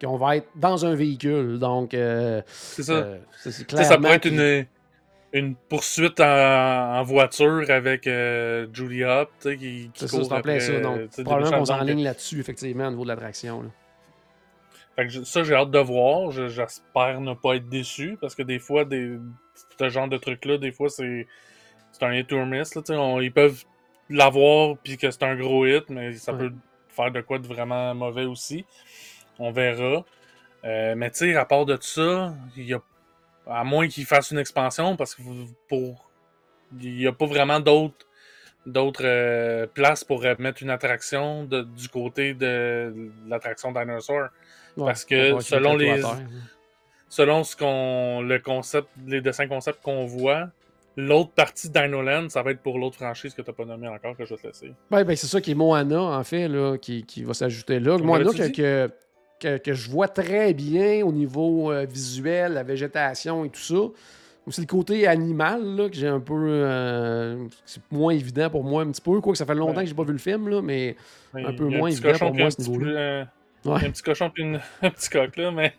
[0.00, 1.58] qu'on va être dans un véhicule.
[1.58, 3.06] Donc, c'est ça.
[3.42, 4.66] ça pourrait être une
[5.32, 10.60] une poursuite en, voiture avec euh, Julie Hop, tu sais, qui, qui court ça, après,
[10.60, 10.80] ça.
[10.80, 13.70] Donc, probablement qu'on s'enligne là-dessus, effectivement, au niveau de l'attraction.
[15.24, 16.30] ça, j'ai hâte de voir.
[16.30, 19.18] J'espère ne pas être déçu, parce que des fois, des,
[19.78, 21.26] ce genre de truc-là, des fois, c'est
[22.00, 22.74] un hit or miss.
[22.74, 22.82] Là,
[23.20, 23.64] ils peuvent
[24.08, 26.52] l'avoir, puis que c'est un gros hit, mais ça peut
[26.88, 28.64] faire de quoi de vraiment mauvais aussi.
[29.38, 30.04] On verra.
[30.64, 32.80] Euh, mais tu sais, à part de ça, il y a
[33.48, 35.22] à moins qu'ils fassent une expansion, parce que
[35.68, 36.10] pour.
[36.80, 38.06] Il n'y a pas vraiment d'autres
[38.66, 42.92] d'autres euh, places pour mettre une attraction du côté de,
[43.26, 44.28] l'attraction Dinosaur.
[44.76, 46.02] parce que selon les.
[47.08, 48.20] Selon ce qu'on.
[48.20, 50.50] le concept, les dessins concepts qu'on voit,
[50.98, 53.88] l'autre partie de Dinoland, ça va être pour l'autre franchise que tu n'as pas nommé
[53.88, 54.72] encore, que je vais te laisser.
[54.90, 57.96] Ben, ben c'est ça qui est Moana, en fait, là, qui, qui va s'ajouter là.
[57.96, 58.90] Moana, que, que,
[59.42, 63.92] je vois très bien au niveau euh, visuel, la végétation et tout ça.
[64.50, 66.34] C'est le côté animal là, que j'ai un peu.
[66.34, 69.20] Euh, c'est moins évident pour moi un petit peu.
[69.20, 70.96] Quoi que ça fait longtemps que j'ai pas vu le film, là, mais
[71.34, 73.28] un peu moins évident pour moi à ce niveau-là.
[73.66, 74.44] Un petit cochon puis
[74.82, 75.74] un petit coq, là, mais.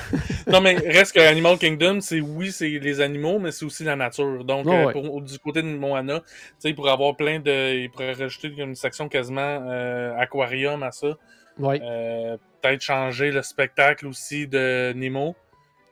[0.46, 3.96] non, mais reste que Animal Kingdom, c'est oui, c'est les animaux, mais c'est aussi la
[3.96, 4.44] nature.
[4.44, 6.26] Donc, euh, du côté de Moana, tu
[6.58, 7.82] sais, il pourrait avoir plein de.
[7.82, 11.16] Il pourrait rajouter une section quasiment euh, aquarium à ça.
[11.58, 11.80] Ouais.
[11.82, 15.36] Euh, peut-être changer le spectacle aussi de Nemo,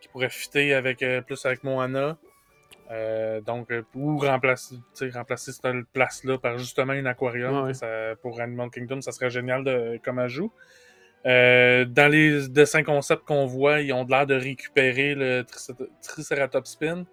[0.01, 2.17] qui pourrait fitter avec, plus avec Moana.
[3.47, 4.77] donc, ou remplacer,
[5.13, 7.73] remplacer cette place-là par justement un aquarium.
[8.23, 10.53] pour Animal Kingdom, ça serait génial de, comme ajout.
[11.27, 15.45] Euh, dans les dessins concepts qu'on voit, ils ont l'air de récupérer le
[16.03, 17.05] Triceratops Spin.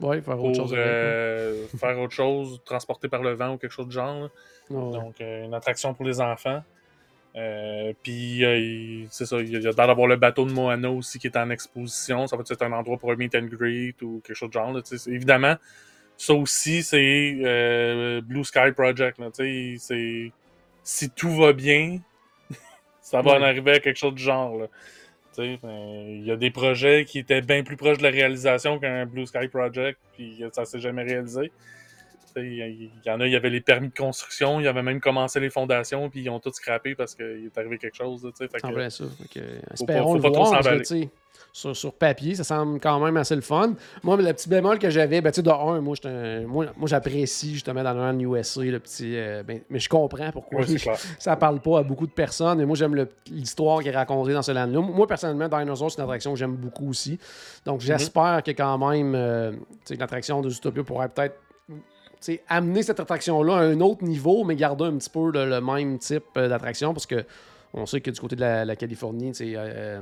[0.00, 0.74] Oui, faire autre chose.
[0.76, 4.28] Euh, faire autre chose, transporter par le vent ou quelque chose de genre.
[4.68, 6.62] Donc, euh, une attraction pour les enfants.
[8.02, 8.44] Puis,
[9.10, 12.26] c'est ça, il y a d'avoir le bateau de Moana aussi qui est en exposition.
[12.26, 14.76] Ça va être un endroit pour un meet and greet ou quelque chose de genre.
[15.06, 15.56] évidemment,
[16.16, 19.20] ça aussi, c'est Blue Sky Project.
[20.84, 21.98] si tout va bien,
[23.00, 24.56] ça va en arriver à quelque chose du genre.
[24.56, 24.66] Là.
[25.38, 29.26] Il y a des projets qui étaient bien plus proches de la réalisation qu'un Blue
[29.26, 31.50] Sky Project, puis ça s'est jamais réalisé.
[32.36, 35.00] Il y, en a, il y avait les permis de construction, il y avait même
[35.00, 38.28] commencé les fondations, puis ils ont tout scrappé parce qu'il est arrivé quelque chose.
[38.36, 39.04] Fait que, ça.
[39.72, 40.62] espérons le voir,
[41.52, 43.74] sur, sur, papier, ça semble quand même assez le fun.
[44.02, 45.94] Moi, le petit bémol que j'avais, ben, de un, moi,
[46.46, 49.16] moi, moi j'apprécie justement dans un USA le petit.
[49.16, 50.62] Euh, ben, mais je comprends pourquoi
[51.18, 52.60] ça parle pas à beaucoup de personnes.
[52.60, 54.80] Et moi, j'aime l'histoire qui est racontée dans ce land-là.
[54.80, 57.20] Moi, personnellement, Dinosaur, c'est une attraction que j'aime beaucoup aussi.
[57.64, 57.86] Donc, mhm.
[57.86, 59.52] j'espère que quand même, euh,
[59.96, 61.36] l'attraction de Zootopia pourrait peut-être
[62.48, 66.24] amener cette attraction-là à un autre niveau, mais garder un petit peu le, même type
[66.36, 67.24] euh, d'attraction parce que
[67.72, 70.00] on sait que du côté de la, la Californie, euh,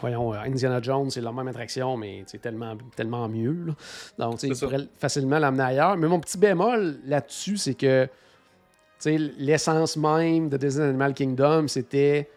[0.00, 3.74] voyons, euh, Indiana Jones, c'est la même attraction, mais c'est tellement, tellement mieux.
[4.18, 5.96] Donc, il pourrait facilement l'amener ailleurs.
[5.98, 8.08] Mais mon petit bémol là-dessus, c'est que
[9.04, 12.30] l'essence même de Disney Animal Kingdom, c'était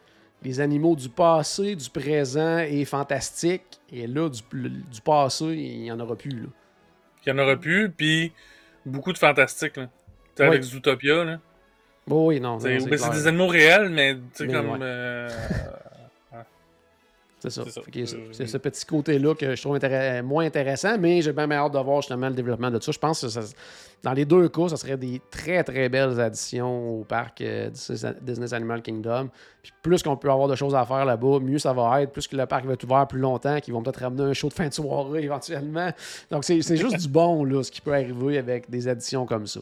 [0.44, 3.80] les animaux du passé, du présent et fantastique.
[3.90, 6.42] Et là, du, du passé, il n'y en aura plus.
[6.42, 6.48] Là.
[7.26, 8.34] Il n'y en aura plus, puis
[8.86, 9.78] beaucoup de fantastique.
[9.78, 9.90] Là.
[10.40, 11.24] Avec Zootopia.
[11.24, 11.40] Là.
[12.08, 12.60] oui, non.
[12.60, 14.80] C'est des animaux réels, mais tu sais, comme.
[14.82, 15.30] Euh,
[17.42, 17.64] c'est ça.
[18.32, 19.80] C'est ce petit côté-là que je trouve
[20.24, 22.92] moins intéressant, mais j'ai bien hâte de voir justement le développement de ça.
[22.92, 23.28] Je pense que
[24.04, 27.70] dans les deux cas, ça serait des très très belles additions au parc euh,
[28.22, 29.30] Disney Animal Kingdom.
[29.64, 32.12] Puis plus qu'on peut avoir de choses à faire là-bas, mieux ça va être.
[32.12, 34.50] Plus que le parc va être ouvert plus longtemps, qu'ils vont peut-être ramener un show
[34.50, 35.90] de fin de soirée éventuellement.
[36.30, 39.62] Donc c'est juste du bon là, ce qui peut arriver avec des additions comme ça.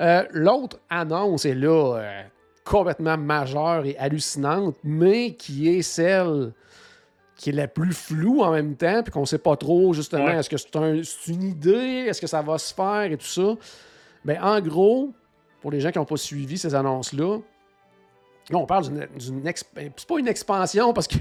[0.00, 2.22] Euh, l'autre annonce est là euh,
[2.64, 6.52] complètement majeure et hallucinante, mais qui est celle
[7.38, 10.50] qui est la plus floue en même temps, puis qu'on sait pas trop, justement, est-ce
[10.50, 13.54] que c'est une idée, est-ce que ça va se faire et tout ça.
[14.24, 15.12] Bien, en gros,
[15.62, 17.38] pour les gens qui n'ont pas suivi ces annonces-là,
[18.50, 19.06] Là, on parle d'une.
[19.44, 19.52] Ben,
[19.96, 21.16] c'est pas une expansion parce que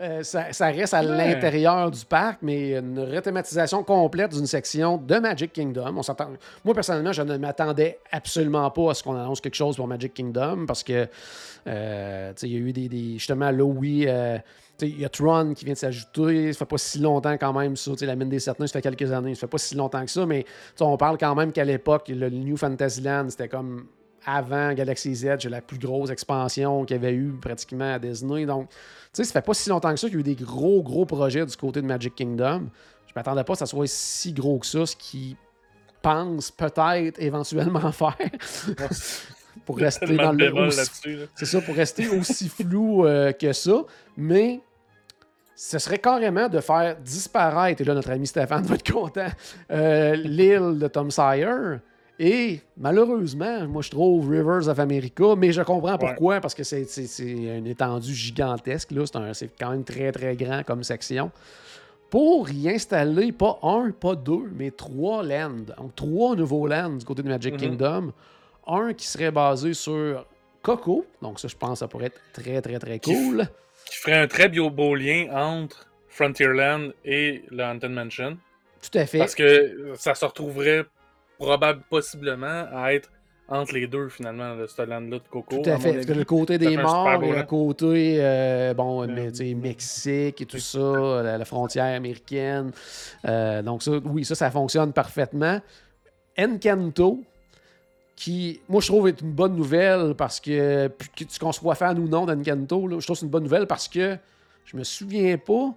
[0.00, 5.52] euh, ça, reste à l'intérieur du parc, mais une rethématisation complète d'une section de Magic
[5.52, 5.96] Kingdom.
[5.96, 6.16] On
[6.64, 10.14] Moi, personnellement, je ne m'attendais absolument pas à ce qu'on annonce quelque chose pour Magic
[10.14, 11.08] Kingdom parce que,
[11.66, 13.14] euh, il y a eu des.
[13.14, 14.04] justement, là, oui.
[14.06, 14.38] Euh,
[14.82, 16.52] il y a Tron qui vient de s'ajouter.
[16.52, 17.92] Ça fait pas si longtemps quand même, ça.
[18.00, 19.34] la mine des Certains, ça fait quelques années.
[19.34, 20.44] Ça fait pas si longtemps que ça, mais
[20.80, 23.86] on parle quand même qu'à l'époque, le New Fantasyland, c'était comme
[24.24, 28.46] avant Galaxy Z, la plus grosse expansion qu'il y avait eu pratiquement à Disney.
[28.46, 28.76] Donc, tu
[29.12, 31.06] sais, ça fait pas si longtemps que ça qu'il y a eu des gros, gros
[31.06, 32.68] projets du côté de Magic Kingdom.
[33.06, 35.36] Je m'attendais pas que ça soit si gros que ça, ce qui
[36.02, 38.16] pense peut-être éventuellement faire.
[39.64, 40.70] pour rester dans le
[41.34, 43.82] c'est ça pour rester aussi flou euh, que ça
[44.16, 44.60] mais
[45.60, 49.26] ce serait carrément de faire disparaître, et là notre ami Stéphane va être content,
[49.72, 51.78] euh, l'île de Tom Sawyer.
[52.20, 56.86] Et malheureusement, moi je trouve Rivers of America, mais je comprends pourquoi, parce que c'est
[57.18, 58.90] une étendue gigantesque,
[59.32, 61.32] c'est quand même très très grand comme section.
[62.08, 67.04] Pour y installer pas un, pas deux, mais trois lands, donc trois nouveaux lands du
[67.04, 67.58] côté de Magic mm-hmm.
[67.58, 68.12] Kingdom.
[68.64, 70.24] Un qui serait basé sur
[70.62, 73.48] Coco, donc ça je pense que ça pourrait être très très très cool
[73.88, 78.38] qui ferait un très beau lien entre Frontierland et le Haunted Mansion.
[78.82, 79.18] Tout à fait.
[79.18, 80.84] Parce que ça se retrouverait
[81.38, 83.10] probablement, possiblement à être
[83.48, 85.62] entre les deux, finalement, de ce land-là de Coco.
[85.62, 85.94] Tout à fait.
[85.94, 90.58] Parce que le côté des morts et le côté, euh, bon, euh, Mexique et tout
[90.58, 92.72] ça, la, frontière américaine.
[93.26, 95.60] Euh, donc, ça, oui, ça, ça fonctionne parfaitement.
[96.38, 97.22] Encanto,
[98.18, 100.90] qui, moi, je trouve est une bonne nouvelle parce que,
[101.38, 104.16] qu'on soit fan ou non d'Encanto, je trouve que c'est une bonne nouvelle parce que
[104.64, 105.72] je me souviens pas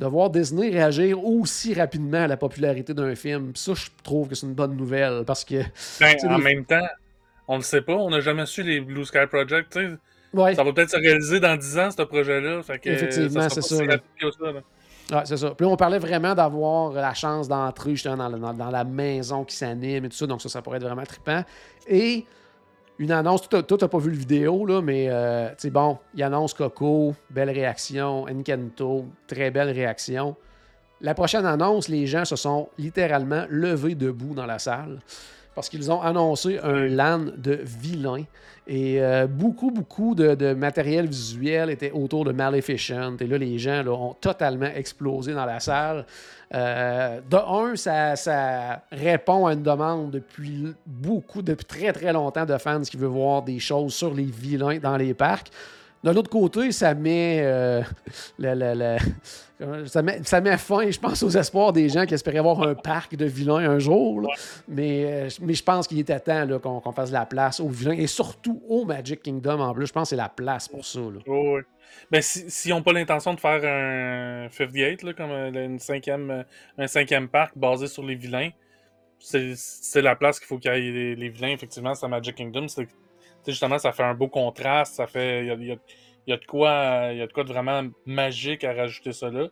[0.00, 3.52] de voir Disney réagir aussi rapidement à la popularité d'un film.
[3.54, 5.62] ça, je trouve que c'est une bonne nouvelle parce que.
[5.98, 6.86] Ben, en même temps,
[7.48, 9.72] on ne sait pas, on n'a jamais su les Blue Sky Project.
[9.72, 12.60] Ça va peut-être se réaliser dans 10 ans, ce projet-là.
[12.84, 13.76] Effectivement, c'est ça.
[15.12, 15.50] Ouais, c'est ça.
[15.50, 20.08] Puis on parlait vraiment d'avoir la chance d'entrer justement dans, la maison qui s'anime et
[20.08, 20.26] tout ça.
[20.26, 21.42] Donc ça, ça pourrait être vraiment trippant.
[21.86, 22.24] Et
[22.98, 25.98] une annonce, toi, tu n'as pas vu le vidéo, là, mais euh, tu sais, bon,
[26.14, 30.36] il annonce Coco, belle réaction, Encanto, très belle réaction.
[31.00, 35.00] La prochaine annonce, les gens se sont littéralement levés debout dans la salle
[35.54, 38.24] parce qu'ils ont annoncé un LAN de vilains.
[38.66, 43.16] Et euh, beaucoup, beaucoup de, matériel visuel était autour de Maleficent.
[43.20, 46.06] Et là, les gens ont totalement explosé dans la salle.
[46.54, 47.76] Euh, de un,
[48.16, 53.10] ça, répond à une demande depuis beaucoup, depuis très, très longtemps de fans qui veulent
[53.10, 55.50] voir des choses sur les vilains dans les parcs.
[56.04, 57.82] De l'autre côté, ça met, euh,
[59.86, 62.74] ça met, ça met fin, je pense, aux espoirs des gens qui espéraient avoir un
[62.74, 64.20] parc de vilains un jour.
[64.68, 68.06] Mais, euh, mais je pense qu'il était temps qu'on fasse la place aux vilains et
[68.06, 69.86] surtout au Magic Kingdom en plus.
[69.86, 71.00] Je pense que c'est la place pour ça.
[71.00, 71.62] oui.
[72.10, 76.44] Ben, s'ils n'ont pas l'intention de faire un 58, comme une cinquième,
[76.76, 78.50] un cinquième parc basé sur les vilains,
[79.18, 82.66] c'est la place qu'il faut qu'il y ait les, vilains, effectivement, c'est Magic Kingdom
[83.46, 85.46] justement, ça fait un beau contraste, ça fait.
[85.46, 85.46] Il
[86.26, 89.30] y a, de quoi il y a de quoi de vraiment magique à rajouter ça
[89.30, 89.48] là.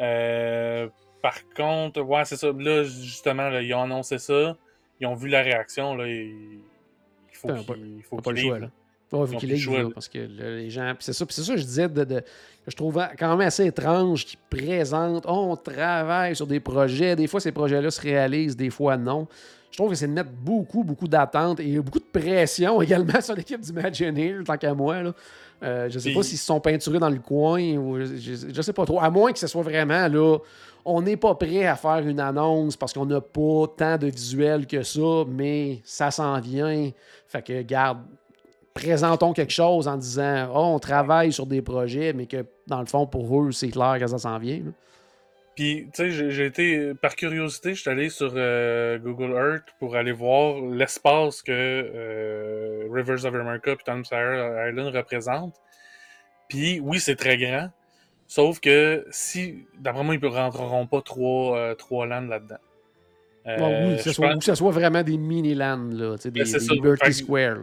[0.00, 0.88] Euh,
[1.22, 2.52] par contre, ouais, c'est ça.
[2.52, 4.56] Là, justement, ils ont annoncé ça.
[5.00, 5.94] Ils ont vu la réaction.
[5.94, 6.60] Là, il
[7.32, 8.70] faut qu'il faut pas le jouer, là.
[9.12, 10.94] Il faut qu'il ait parce que les gens.
[10.98, 12.22] C'est ça, c'est ça que je disais de, que
[12.70, 15.24] je trouve quand même assez étrange qu'ils présentent.
[15.26, 17.14] on travaille sur des projets.
[17.14, 19.28] Des fois, ces projets-là se réalisent, des fois non
[19.76, 23.34] je trouve que c'est de mettre beaucoup, beaucoup d'attentes et beaucoup de pression également sur
[23.34, 25.02] l'équipe du Imagineer, tant qu'à moi.
[25.02, 25.12] Là.
[25.62, 28.72] Euh, je sais pas s'ils se sont peinturés dans le coin ou je, ne sais
[28.72, 29.00] pas trop.
[29.00, 30.38] À moins que ce soit vraiment là,
[30.86, 34.66] on n'est pas prêt à faire une annonce parce qu'on n'a pas tant de visuels
[34.66, 36.90] que ça, mais ça s'en vient.
[37.26, 37.98] Fait que, garde,
[38.76, 42.86] présentons quelque chose en disant oh, on travaille sur des projets, mais que dans le
[42.86, 44.60] fond, pour eux, c'est clair que ça s'en vient.
[45.54, 49.96] Puis, tu sais, j'ai été, par curiosité, je suis allé sur euh, Google Earth pour
[49.96, 55.54] aller voir l'espace que euh, Rivers of America et Tom Sawyer Island représentent.
[56.50, 57.70] Puis, oui, c'est très grand.
[58.26, 62.58] Sauf que si, d'après moi, ils ne rentreront pas trois, euh, trois là-dedans.
[63.48, 67.58] Euh, oui, que ce soit, vraiment des mini-lands, là, des, ben, des Liberty Square.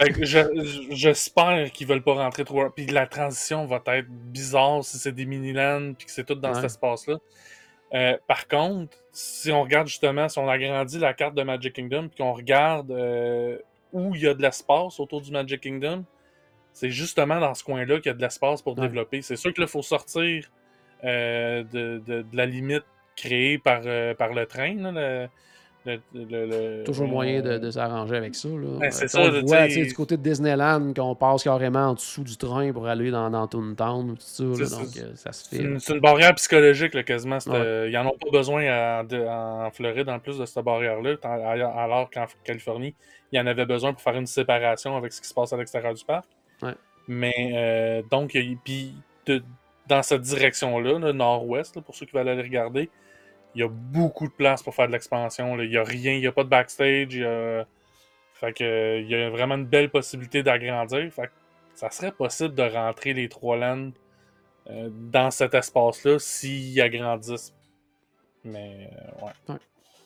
[0.90, 2.70] J'espère qu'ils veulent pas rentrer trop.
[2.70, 6.54] Puis la transition va être bizarre si c'est des mini-lands puis que c'est tout dans
[6.54, 7.16] cet espace-là.
[7.92, 12.06] Euh, par contre, si on regarde justement, si on agrandit la carte de Magic Kingdom
[12.06, 13.58] puis qu'on regarde euh,
[13.92, 16.04] où il y a de l'espace autour du Magic Kingdom,
[16.72, 19.22] c'est justement dans ce coin-là qu'il y a de l'espace pour développer.
[19.22, 20.48] C'est sûr qu'il faut sortir
[21.02, 22.84] de, de, la limite
[23.20, 24.74] créé par, euh, par le train.
[25.84, 28.48] le, Toujours moyen de, s'arranger avec ça.
[28.48, 28.78] Là.
[28.78, 29.30] Ben, c'est ça.
[29.46, 33.30] Voit, du côté de Disneyland, qu'on passe carrément en dessous du train pour aller dans,
[33.30, 34.16] dans Toontown.
[34.16, 35.78] Tout ça, donc, euh, ça se fait.
[35.78, 37.38] C'est une, barrière psychologique, là, quasiment.
[37.46, 42.94] Ils n'en ont pas besoin en Floride, en plus de cette barrière-là, alors qu'en Californie,
[43.32, 45.56] il y en avait besoin pour faire une séparation avec ce qui se passe à
[45.56, 46.26] l'extérieur du parc.
[47.08, 48.94] Mais euh, donc, puis
[49.88, 52.88] dans cette direction-là, nord-ouest, pour ceux qui veulent aller regarder,
[53.54, 55.58] il y a beaucoup de place pour faire de l'expansion.
[55.60, 57.14] Il n'y a rien, il n'y a pas de backstage.
[57.14, 57.66] Il y a...
[58.34, 61.12] Fait que, il y a vraiment une belle possibilité d'agrandir.
[61.12, 61.30] Fait
[61.74, 63.90] ça serait possible de rentrer les trois lands
[64.68, 67.54] euh, dans cet espace-là s'ils agrandissent.
[68.44, 69.58] Mais, euh, ouais.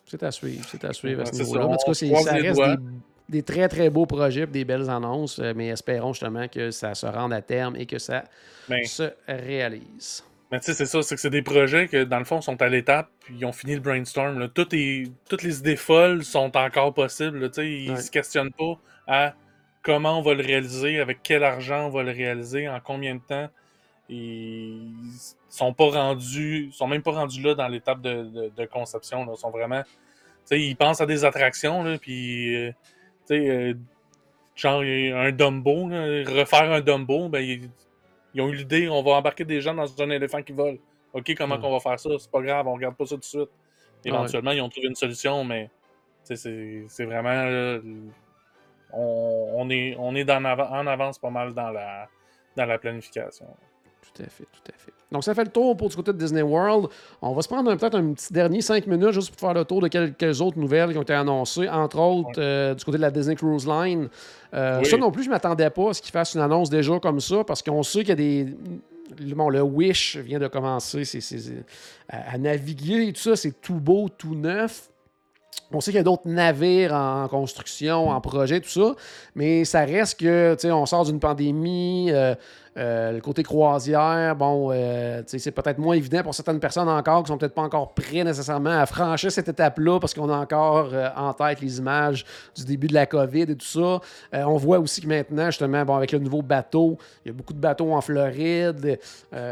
[0.06, 1.66] C'est à suivre, c'est à suivre à ce niveau-là.
[1.66, 2.60] En tout cas, ça reste
[3.28, 7.06] des, très, très beaux projets des belles annonces, euh, mais espérons justement que ça se
[7.06, 8.24] rende à terme et que ça
[8.68, 8.84] ben.
[8.84, 10.24] se réalise.
[10.54, 12.62] Mais tu sais, c'est ça, c'est que c'est des projets que, dans le fond, sont
[12.62, 14.48] à l'étape, puis ils ont fini le brainstorm.
[14.50, 17.52] Tout est, toutes les idées folles sont encore possibles.
[17.52, 18.78] sais ils ne se questionnent pas
[19.08, 19.34] à
[19.82, 23.20] comment on va le réaliser, avec quel argent on va le réaliser, en combien de
[23.20, 23.48] temps.
[24.08, 24.92] Ils
[25.48, 29.26] sont pas rendus, sont même pas rendus là dans l'étape de, de, conception.
[29.28, 29.82] Ils sont vraiment.
[30.52, 32.54] ils pensent à des attractions, là, puis.
[32.54, 32.70] Euh,
[33.26, 33.74] tu sais, euh,
[34.54, 37.68] genre un Dumbo, refaire un Dumbo, ben,
[38.34, 40.78] ils ont eu l'idée, on va embarquer des gens dans un éléphant qui vole.
[41.12, 42.10] OK, comment qu'on va faire ça?
[42.18, 43.50] C'est pas grave, on regarde pas ça tout de suite.
[44.04, 45.70] Éventuellement, ils ont trouvé une solution, mais
[46.24, 47.80] c'est vraiment.
[48.92, 52.08] on, est, on est en, en avance pas mal dans la,
[52.56, 53.46] dans la planification.
[54.14, 54.92] Tout à fait, tout à fait.
[55.14, 56.88] Donc, ça fait le tour pour du côté de Disney World.
[57.22, 59.80] On va se prendre peut-être un petit dernier 5 minutes juste pour faire le tour
[59.80, 63.12] de quelques autres nouvelles qui ont été annoncées, entre autres euh, du côté de la
[63.12, 64.08] Disney Cruise Line.
[64.54, 66.98] Euh, ça non plus, je ne m'attendais pas à ce qu'ils fassent une annonce déjà
[66.98, 68.56] comme ça parce qu'on sait qu'il y a des.
[69.36, 71.04] Bon, le Wish vient de commencer
[72.08, 74.88] à, naviguer et tout ça, c'est tout beau, tout neuf.
[75.72, 78.94] On sait qu'il y a d'autres navires en construction, en projet, tout ça,
[79.34, 82.34] mais ça reste que, tu sais, on sort d'une pandémie, euh,
[82.76, 87.28] euh, le côté croisière, bon, euh, c'est peut-être moins évident pour certaines personnes encore qui
[87.28, 91.08] sont peut-être pas encore prêts nécessairement à franchir cette étape-là parce qu'on a encore euh,
[91.16, 92.24] en tête les images
[92.56, 94.00] du début de la COVID et tout ça.
[94.32, 97.52] on voit aussi que maintenant, justement, bon, avec le nouveau bateau, il y a beaucoup
[97.52, 98.98] de bateaux en Floride.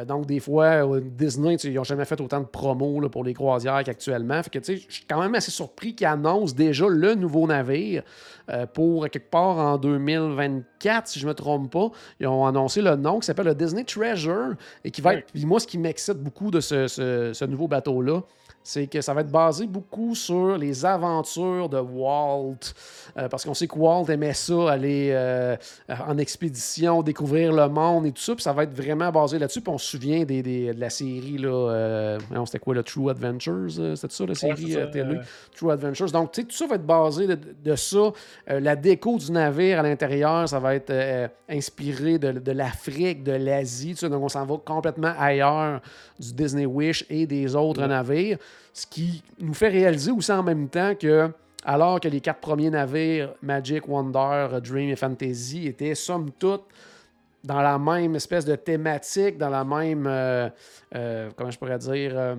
[0.06, 4.42] donc, des fois, Disney, ils n'ont jamais fait autant de promos pour les croisières qu'actuellement.
[4.42, 7.46] Fait que, tu sais, je suis quand même assez surpris qu'ils annoncent déjà le nouveau
[7.46, 8.02] navire.
[8.74, 11.90] Pour quelque part en 2024, si je ne me trompe pas.
[12.20, 14.54] Ils ont annoncé le nom qui s'appelle le Disney Treasure
[14.84, 15.26] et qui va être.
[15.34, 18.22] Moi, ce qui m'excite beaucoup de ce nouveau bateau-là,
[18.64, 22.74] c'est que ça va être basé beaucoup sur les aventures de Walt.
[23.18, 25.56] Euh, parce qu'on sait que Walt aimait ça, aller euh,
[25.88, 28.34] en expédition, découvrir le monde et tout ça.
[28.34, 29.60] Puis ça va être vraiment basé là-dessus.
[29.60, 33.96] Puis on se souvient des, de la série, là, euh, c'était quoi, le True Adventures?
[33.96, 35.18] C'était ça, la série télé?
[35.56, 36.10] True Adventures.
[36.12, 38.12] Donc, tu sais, tout ça va être basé de, ça.
[38.46, 40.92] la déco du navire à l'intérieur, ça va être
[41.48, 43.94] inspiré de, l'Afrique, de l'Asie.
[44.02, 45.80] Donc, on s'en va complètement ailleurs
[46.18, 48.38] du Disney Wish et des autres navires.
[48.72, 51.30] Ce qui nous fait réaliser aussi en même temps que,
[51.64, 56.64] alors que les quatre premiers navires, Magic, Wonder, Dream et Fantasy, étaient somme toute
[57.44, 60.48] dans la même espèce de thématique, dans la même, euh,
[60.94, 62.36] euh, comment je pourrais dire, euh,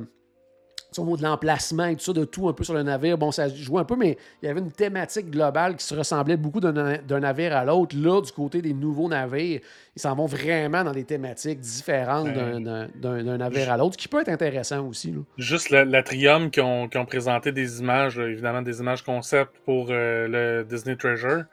[0.99, 3.17] au niveau de l'emplacement et tout ça, de tout un peu sur le navire.
[3.17, 6.37] Bon, ça jouait un peu, mais il y avait une thématique globale qui se ressemblait
[6.37, 7.95] beaucoup d'un navire à l'autre.
[7.97, 9.61] Là, du côté des nouveaux navires,
[9.95, 14.21] ils s'en vont vraiment dans des thématiques différentes d'un navire à l'autre, ce qui peut
[14.21, 15.13] être intéressant aussi.
[15.37, 20.27] Juste l'Atrium qui ont, qui ont présenté des images, évidemment des images concept pour euh,
[20.27, 21.43] le Disney Treasure.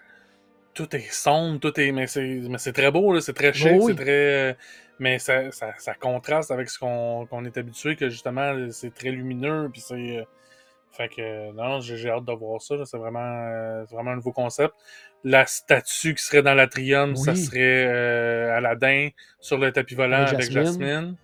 [0.73, 1.93] Tout est sombre, tout est.
[1.93, 4.51] Mais c'est très beau, c'est très chic, c'est très.
[4.51, 4.53] Euh,
[5.01, 9.69] mais ça, ça, ça, contraste avec ce qu'on est habitué, que justement, c'est très lumineux,
[9.73, 10.19] puis c'est...
[10.19, 10.25] Euh,
[10.93, 12.75] fait que, non, j'ai hâte de voir ça.
[12.85, 14.75] C'est vraiment, euh, vraiment un nouveau concept.
[15.23, 20.51] La statue qui serait dans l'atrium, ça serait euh, Aladdin sur le tapis volant avec
[20.51, 21.15] Jasmine.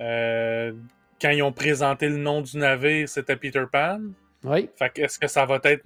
[0.00, 4.00] quand ils ont présenté le nom du navire, c'était Peter Pan.
[4.44, 4.70] Oui.
[4.76, 5.82] Fait que est-ce que ça va être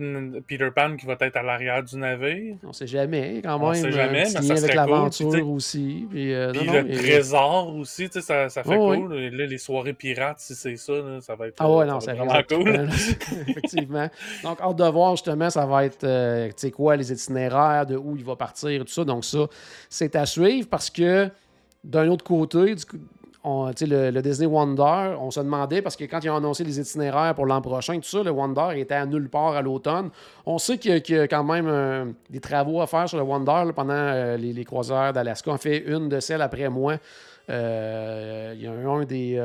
[0.46, 2.56] Peter Pan qui va être à l'arrière du navire?
[2.62, 3.68] On sait jamais, quand même.
[3.68, 6.06] On sait jamais, mais ça avec l'aventure aussi.
[6.10, 9.14] Puis, euh, le trésor aussi, tu sais, ça, ça fait cool.
[9.14, 12.42] Là, les soirées pirates, si c'est ça, ça va être, ah ouais, non, c'est vraiment
[12.48, 12.68] cool.
[13.48, 14.10] Effectivement.
[14.42, 17.96] Donc, hâte de voir, justement, ça va être, euh, tu sais quoi, les itinéraires, de
[17.96, 19.04] où il va partir, tout ça.
[19.04, 19.46] Donc, ça,
[19.88, 21.30] c'est à suivre parce que,
[21.82, 22.98] d'un autre côté, du coup,
[23.44, 27.46] le, Disney Wonder, on se demandait, parce que quand ils ont annoncé les itinéraires pour
[27.46, 30.10] l'an prochain, tout ça, le Wonder était à nulle part à l'automne.
[30.46, 33.72] On sait qu'il y, a quand même euh, des travaux à faire sur le Wonder
[33.74, 35.50] pendant euh, les, croisières d'Alaska.
[35.50, 36.96] On fait une de celles après moi.
[37.50, 39.42] Euh, il y a un des.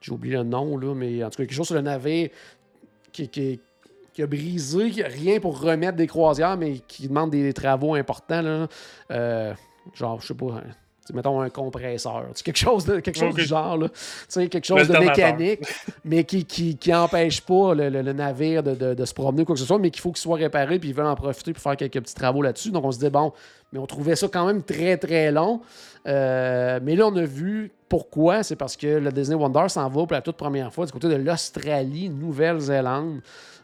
[0.00, 2.30] J'ai oublié le nom, là, mais en tout cas, quelque chose sur le navire
[3.12, 3.60] qui,
[4.18, 8.66] a brisé, rien pour remettre des croisières, mais qui demande des, travaux importants.
[9.10, 10.62] Genre, je sais pas
[11.14, 13.88] mettons un compresseur, quelque chose, de, quelque chose du genre, là.
[14.28, 15.60] quelque chose de mécanique,
[16.04, 19.44] mais qui, qui, qui empêche pas le, le, navire de, de, de, se promener ou
[19.44, 21.52] quoi que ce soit, mais qu'il faut qu'il soit réparé, puis ils veulent en profiter
[21.52, 22.70] pour faire quelques petits travaux là-dessus.
[22.70, 23.32] Donc on se dit, bon,
[23.72, 25.60] mais on trouvait ça quand même très, très long.
[26.06, 28.42] Euh, mais là, on a vu pourquoi.
[28.42, 31.08] C'est parce que le Disney Wonder s'en va pour la toute première fois du côté
[31.08, 33.20] de l'Australie, Nouvelle-Zélande.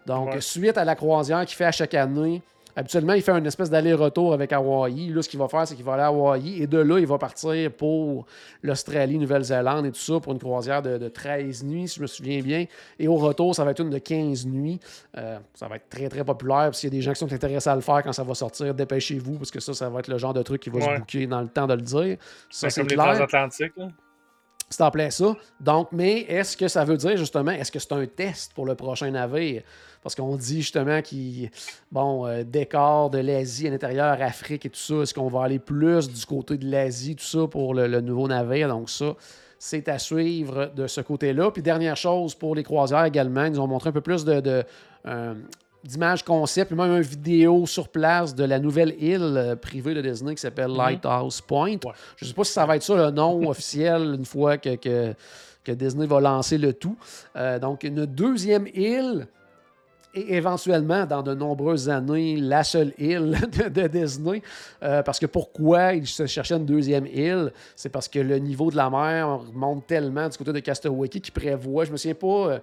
[0.07, 2.43] Donc, suite à la croisière qu'il fait à chaque année,
[2.75, 5.09] Habituellement, il fait une espèce d'aller-retour avec Hawaii.
[5.13, 7.07] Là, ce qu'il va faire, c'est qu'il va aller à Hawaii et de là, il
[7.07, 8.27] va partir pour
[8.63, 12.41] l'Australie, Nouvelle-Zélande et tout ça pour une croisière de, 13 nuits, si je me souviens
[12.41, 12.65] bien.
[12.99, 14.81] Et au retour, ça va être une de 15 nuits.
[15.19, 16.75] Euh, ça va être très, très populaire.
[16.75, 18.75] S'il y a des gens qui sont intéressés à le faire quand ça va sortir,
[18.75, 21.27] dépêchez-vous parce que ça, ça va être le genre de truc qui va se bouquer
[21.27, 22.17] dans le temps de le dire.
[22.51, 23.73] Ça, c'est comme les transatlantiques.
[24.73, 25.37] C'est en plein ça.
[25.61, 28.75] Donc, mais est-ce que ça veut dire justement, est-ce que c'est un test pour le
[28.75, 29.63] prochain navire?
[30.03, 31.51] Parce qu'on dit justement qu'il,
[31.93, 35.61] bon, euh, décor de l'Asie à l'intérieur, Afrique et tout ça, est-ce qu'on va aller
[35.61, 38.69] plus du côté de l'Asie, tout ça, pour le, nouveau navire?
[38.69, 39.15] Donc, ça,
[39.59, 41.53] c'est à suivre de ce côté-là.
[41.53, 44.65] Puis, dernière chose pour les croisières également, ils nous ont montré un peu plus de.
[45.07, 45.35] Euh,
[45.85, 50.01] d'images concept, puis même une vidéo sur place de la nouvelle île euh, privée de
[50.01, 50.77] Disney qui s'appelle mhm.
[50.77, 51.79] Lighthouse Point.
[52.17, 54.77] Je ne sais pas si ça va être ça le nom officiel une fois que,
[54.77, 56.97] que, Disney va lancer le tout.
[57.61, 59.27] donc, une deuxième île
[60.15, 63.39] et éventuellement, dans de nombreuses années, la seule île
[63.75, 64.43] de, Disney.
[64.83, 67.53] Euh, parce que pourquoi ils se cherchaient une deuxième île?
[67.77, 71.31] C'est parce que le niveau de la mer monte tellement du côté de Castaway qui
[71.31, 72.59] prévoit, je me souviens pas, euh,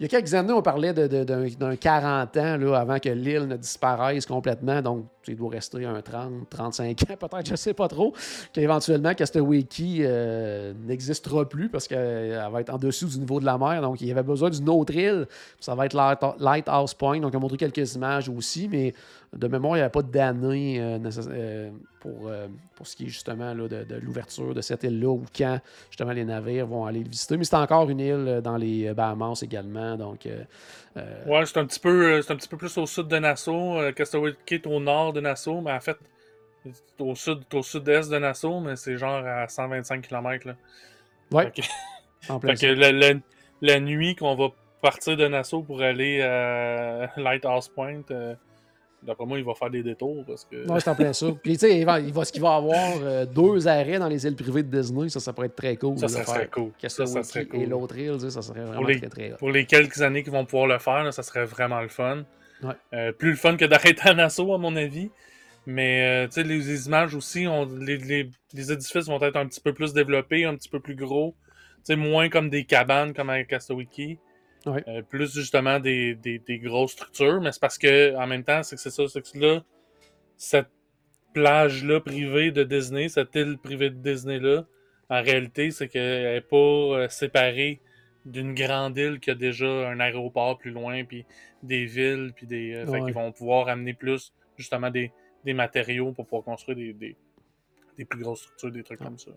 [0.00, 3.56] il y a quelques années, on parlait d'un 40 ans là, avant que l'île ne
[3.58, 4.80] disparaisse complètement.
[4.80, 8.14] Donc, il doit rester un 30, 35 ans, peut-être, je ne sais pas trop,
[8.54, 9.66] qu'éventuellement, Castaway
[10.00, 13.82] euh, n'existera plus parce qu'elle va être en dessous du niveau de la mer.
[13.82, 15.26] Donc, il y avait besoin d'une autre île.
[15.60, 15.94] Ça va être
[16.38, 17.20] Lighthouse Point.
[17.20, 18.94] Donc, on a montré quelques images aussi, mais
[19.32, 21.70] de mémoire, il n'y avait pas d'année euh, euh,
[22.00, 25.60] pour, euh, pour ce qui est justement là, de, l'ouverture de cette île-là ou quand
[25.88, 27.36] justement les navires vont aller le visiter.
[27.36, 29.96] Mais c'est encore une île dans les Bahamas également.
[29.96, 30.26] Donc,
[30.96, 33.78] ouais, c'est un, petit peu, un petit peu plus au sud de Nassau.
[33.94, 35.96] Castaway Cay est au nord de Nassau, mais en fait,
[36.98, 40.48] au sud au sud-est de Nassau, mais c'est genre à 125 km.
[40.48, 40.56] Là.
[41.30, 41.52] Ouais.
[42.28, 43.20] en fait que
[43.62, 44.48] la, nuit qu'on va
[44.82, 48.02] partir de Nassau pour aller à Lighthouse Point
[49.02, 50.66] D'après moi, il va faire des détours parce que.
[50.66, 51.26] Non, c'est en plein ça.
[51.42, 54.08] Puis, tu sais, il va, il va, ce qu'il va avoir euh, deux arrêts dans
[54.08, 55.98] les îles privées de Disney, ça, ça pourrait être très cool.
[55.98, 56.72] Ça, ça serait cool.
[56.86, 57.60] Ça, ça serait cool.
[57.60, 60.44] Et l'autre île, ça serait vraiment les, très, très Pour les quelques années qu'ils vont
[60.44, 62.24] pouvoir le faire, ça serait vraiment le fun.
[62.62, 62.74] Ouais.
[62.92, 65.10] Euh, plus le fun que d'arrêter à Nassau, à mon avis.
[65.64, 69.46] Mais, euh, tu sais, les, images aussi, on, les, les, les, édifices vont être un
[69.46, 71.34] petit peu plus développés, un petit peu plus gros.
[71.78, 73.38] Tu sais, moins comme des cabanes comme à
[74.66, 76.18] Euh, plus justement des,
[76.62, 79.38] grosses structures, mais c'est parce que en même temps, c'est que c'est ça, c'est que
[79.38, 79.64] là,
[80.36, 80.70] cette
[81.32, 84.66] plage-là privée de Disney, cette île privée de Disney-là,
[85.08, 87.80] en réalité, c'est qu'elle n'est pas euh, séparée
[88.26, 91.24] d'une grande île qui a déjà un aéroport plus loin, puis
[91.62, 92.74] des villes, puis des.
[92.74, 95.12] Euh, fait qu'ils vont pouvoir amener plus justement des,
[95.46, 97.16] matériaux pour pouvoir construire des,
[97.96, 99.30] des, plus grosses structures, des trucs comme ça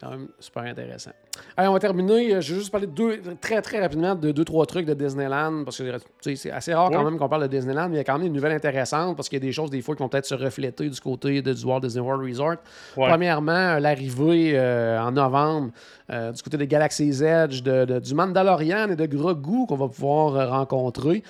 [0.00, 1.12] quand même super intéressant.
[1.56, 2.34] Allez, on va terminer.
[2.34, 5.64] Euh, je vais juste parler deux, très très rapidement de deux, trois trucs de Disneyland.
[5.64, 8.04] Parce que c'est assez rare quand même qu'on parle de Disneyland, mais il y a
[8.04, 10.08] quand même une nouvelle intéressante parce qu'il y a des choses des fois qui vont
[10.08, 12.56] peut-être se refléter du côté de, du Walt Disney World Resort.
[12.94, 15.70] Premièrement, l'arrivée euh, en novembre
[16.10, 20.50] euh, du côté des Galaxy's Edge, de, du Mandalorian et de Grogu qu'on va pouvoir
[20.50, 21.22] rencontrer.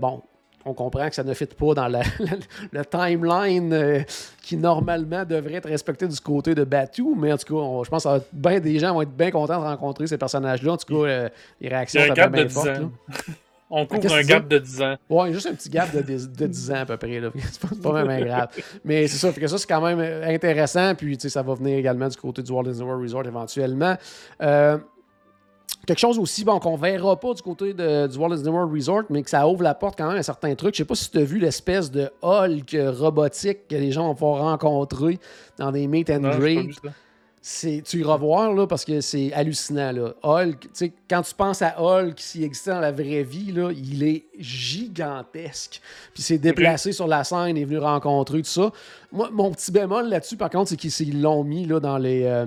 [0.00, 0.22] bon,
[0.66, 1.88] on comprend que ça ne fit pas dans
[2.72, 4.02] le timeline euh,
[4.42, 8.04] qui normalement devrait être respecté du côté de Batu, mais en tout cas, je pense
[8.04, 10.72] que des gens vont être bien contents de rencontrer ces personnages-là.
[10.72, 11.28] En tout cas, euh,
[11.60, 12.68] les réactions sont bien de fortes.
[13.68, 14.96] On couvre un gap de 10 ans.
[15.10, 17.20] Oui, juste un petit gap de, 10, ans à peu près.
[17.50, 18.48] C'est pas, même grave.
[18.84, 20.94] Mais c'est ça, que ça, c'est quand même intéressant.
[20.94, 23.96] Puis, ça va venir également du côté du Walt Disney World Resort éventuellement.
[24.40, 24.78] Euh,
[25.86, 29.04] Quelque chose aussi bon, qu'on verra pas du côté de, du Walt Disney World Resort,
[29.08, 30.74] mais que ça ouvre la porte quand même à certains trucs.
[30.74, 34.14] Je sais pas si tu as vu l'espèce de Hulk robotique que les gens vont
[34.14, 35.20] pouvoir rencontrer
[35.58, 36.70] dans des meet and greet.
[37.48, 39.92] C'est, tu iras voir là, parce que c'est hallucinant.
[39.92, 40.14] Là.
[40.24, 40.68] Hulk,
[41.08, 45.80] quand tu penses à Hulk, s'il existait dans la vraie vie, là, il est gigantesque.
[46.12, 48.72] Puis c'est déplacé sur la scène, il est venu rencontrer tout ça.
[49.12, 52.24] Moi, mon petit bémol là-dessus, par contre, c'est qu'ils l'ont mis là, dans les.
[52.24, 52.46] Euh,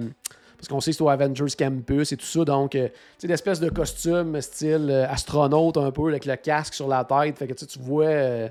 [0.60, 2.44] parce qu'on sait que c'est au Avengers Campus et tout ça.
[2.44, 6.74] Donc, euh, tu sais, l'espèce de costume style euh, astronaute un peu avec le casque
[6.74, 7.38] sur la tête.
[7.38, 8.50] Fait que tu vois euh,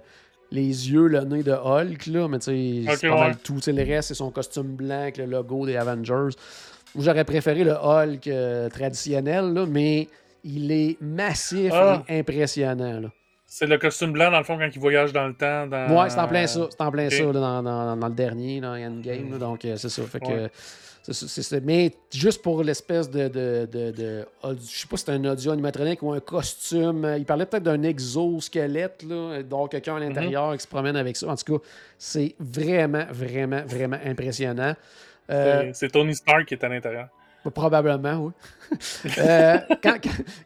[0.51, 3.61] les yeux, le nez de Hulk, là, mais tu sais, pas mal tout.
[3.67, 6.35] le reste, c'est son costume blanc avec le logo des Avengers.
[6.99, 10.09] J'aurais préféré le Hulk traditionnel, là, mais
[10.45, 12.03] il est massif ah.
[12.09, 13.03] et impressionnant.
[13.45, 15.67] C'est le costume blanc, dans le fond, quand il voyage dans le temps.
[15.67, 15.95] Dans...
[15.95, 16.69] Ouais, c'est en plein ça.
[16.71, 19.39] C'est en plein ça dans, dans, le dernier, dans Endgame.
[19.39, 20.03] donc, c'est ça.
[20.05, 20.49] Fait que
[21.65, 26.03] mais juste pour l'espèce de, de, de, Je sais pas si c'est un audio animatronique
[26.03, 27.15] ou un costume.
[27.19, 31.29] Il parlait peut-être d'un exosquelette, là, donc quelqu'un à l'intérieur qui se promène avec ça.
[31.29, 31.65] En tout cas,
[31.99, 34.75] c'est vraiment, vraiment, vraiment impressionnant.
[35.31, 37.09] Euh, c'est Tony Stark qui est à l'intérieur.
[37.55, 38.33] Probablement, oui.
[39.19, 39.59] Euh,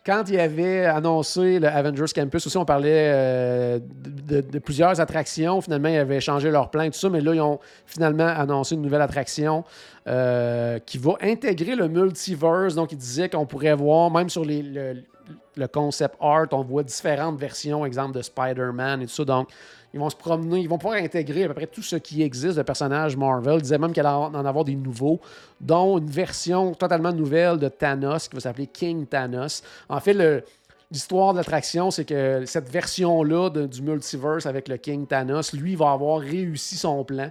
[0.06, 5.60] quand, il avait annoncé le Avengers Campus, aussi, on parlait euh, de, plusieurs attractions.
[5.60, 8.76] Finalement, ils avaient changé leur plan et tout ça, mais là, ils ont finalement annoncé
[8.76, 9.64] une nouvelle attraction
[10.06, 12.76] euh, qui va intégrer le multiverse.
[12.76, 17.40] Donc, ils disaient qu'on pourrait voir, même sur les, le, concept art, on voit différentes
[17.40, 19.24] versions, exemple de Spider-Man et tout ça.
[19.24, 19.48] Donc,
[19.94, 22.56] ils vont se promener, ils vont pouvoir intégrer à peu près tout ce qui existe
[22.56, 23.56] de personnages Marvel.
[23.56, 25.20] Ils disaient même qu'il allait en avoir des nouveaux,
[25.60, 29.62] dont une version totalement nouvelle de Thanos qui va s'appeler King Thanos.
[29.88, 30.44] En fait,
[30.92, 35.92] L'histoire de l'attraction, c'est que cette version-là du multiverse avec le King Thanos, lui, va
[35.92, 37.30] avoir réussi son plan.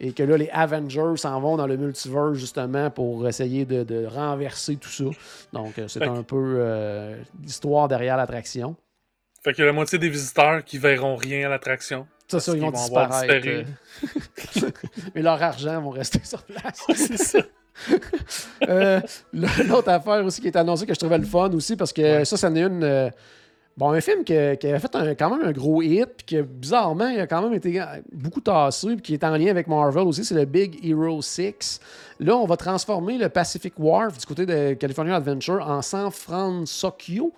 [0.00, 4.74] Et que là, les Avengers s'en vont dans le multiverse justement pour essayer de, renverser
[4.74, 5.04] tout ça.
[5.52, 8.74] Donc, euh, c'est un peu euh, l'histoire derrière l'attraction.
[9.46, 12.08] Fait qu'il y a la moitié des visiteurs qui verront rien à l'attraction.
[12.26, 13.46] Ça, ça, ils vont, disparaître.
[13.46, 13.62] Euh.
[15.14, 16.82] Mais leur argent vont rester sur place.
[16.96, 17.38] c'est ça.
[18.68, 19.00] euh,
[19.32, 22.36] L'autre affaire aussi qui est annoncée que je trouvais le fun aussi, parce que ça,
[22.36, 22.82] ça en est une.
[22.82, 23.08] Euh,
[23.76, 26.42] Bon, un film qui, qui avait fait un- quand même un gros hit, puis que
[26.42, 30.04] bizarrement, il a quand même été beaucoup tassé, puis qui est en lien avec Marvel
[30.04, 31.80] aussi, c'est le Big Hero 6.
[32.20, 37.34] Là, on va transformer le Pacific Wharf du côté de California Adventure en San Francisco.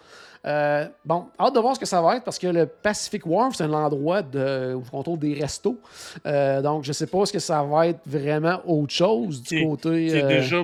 [0.48, 3.54] Euh, bon, hâte de voir ce que ça va être parce que le Pacific Wharf,
[3.56, 5.78] c'est un endroit de, où on trouve des restos.
[6.26, 9.56] Euh, donc, je sais pas ce que ça va être vraiment autre chose du Qui
[9.58, 10.06] est- côté.
[10.06, 10.56] Qui est, euh, déjà,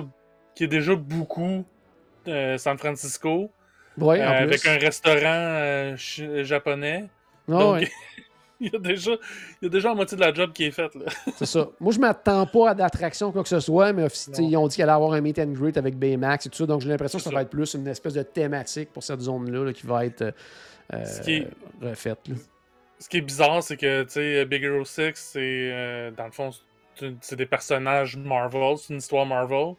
[0.55, 1.63] qui est déjà beaucoup
[2.27, 3.51] euh, San Francisco,
[3.99, 4.43] ouais, en plus.
[4.43, 5.95] avec un restaurant
[6.43, 7.05] japonais.
[7.47, 7.91] Donc, ouais.
[8.59, 9.11] il, y a déjà,
[9.61, 10.95] il y a déjà la moitié de la job qui est faite.
[10.95, 11.05] Là.
[11.37, 11.67] C'est ça.
[11.79, 14.07] Moi, je m'attends pas à d'attraction quoi que ce soit, mais
[14.39, 16.65] ils ont dit qu'il allait avoir un meet and greet avec Baymax et tout ça,
[16.65, 19.65] donc j'ai l'impression que ça va être plus une espèce de thématique pour cette zone-là
[19.65, 20.21] là, qui va être
[20.93, 21.47] euh, Ce qui est-
[21.81, 22.19] refaite.
[22.27, 22.35] là.
[22.99, 26.31] Ce qui est bizarre, c'est que tu sais, Big Hero 6, c'est euh, dans le
[26.31, 26.51] fond,
[27.19, 29.73] c'est des personnages Marvel, c'est une histoire Marvel.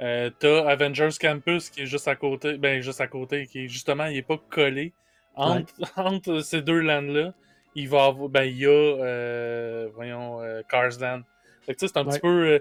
[0.00, 3.68] Euh, T'as Avengers Campus qui est juste à côté, ben juste à côté, qui est
[3.68, 4.92] justement, il est pas collé
[5.34, 7.32] entre, entre ces deux lands-là.
[7.74, 11.22] Il va avoir, ben il y a, euh, voyons, euh, Cars Land.
[11.62, 12.12] Fait que tu sais, c'est un Ouais.
[12.12, 12.58] petit peu, euh,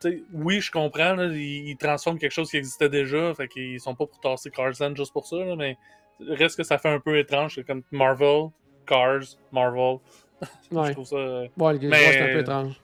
[0.00, 3.48] tu sais, oui, je comprends, là, ils, ils transforment quelque chose qui existait déjà, fait
[3.48, 5.76] qu'ils sont pas pour tasser Cars Land juste pour ça, là, mais
[6.20, 8.50] reste que ça fait un peu étrange, c'est comme Marvel,
[8.86, 9.98] Cars, Marvel.
[10.70, 10.92] Je Ouais.
[10.92, 11.16] trouve ça.
[11.16, 11.48] Ouais,
[11.78, 12.80] le- Mais- c'est un peu étrange.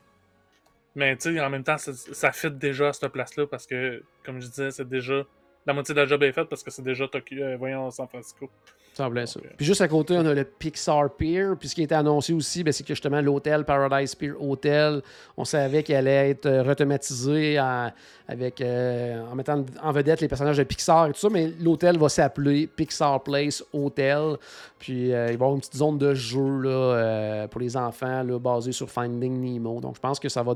[0.95, 4.03] Mais tu sais, en même temps, ça, ça fit déjà à cette place-là parce que,
[4.25, 5.23] comme je disais, c'est déjà.
[5.65, 8.49] La moitié de la job est faite parce que c'est déjà Tokyo, voyons, San Francisco.
[8.93, 9.39] Semblait ça.
[9.55, 11.45] Puis juste à côté, on a le Pixar Pier.
[11.57, 15.01] Puis ce qui a été annoncé aussi, ben, c'est que justement l'hôtel Paradise Pier Hotel,
[15.37, 17.91] on savait qu'il allait être euh, rethématisé en,
[18.27, 21.97] avec, euh, en mettant en vedette les personnages de Pixar et tout ça, mais l'hôtel
[21.97, 24.35] va s'appeler Pixar Place Hotel.
[24.79, 28.23] Puis euh, il va y avoir une petite zone de jeu là, pour les enfants
[28.23, 29.79] là, basée sur Finding Nemo.
[29.79, 30.55] Donc je pense que ça va.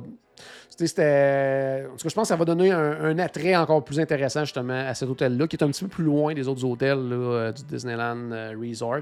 [0.70, 1.86] C'était.
[1.86, 4.74] En tout cas, je pense que ça va donner un, attrait encore plus intéressant justement
[4.74, 8.23] à cet hôtel-là, qui est un petit peu plus loin des autres hôtels du Disneyland
[8.32, 9.02] Resort.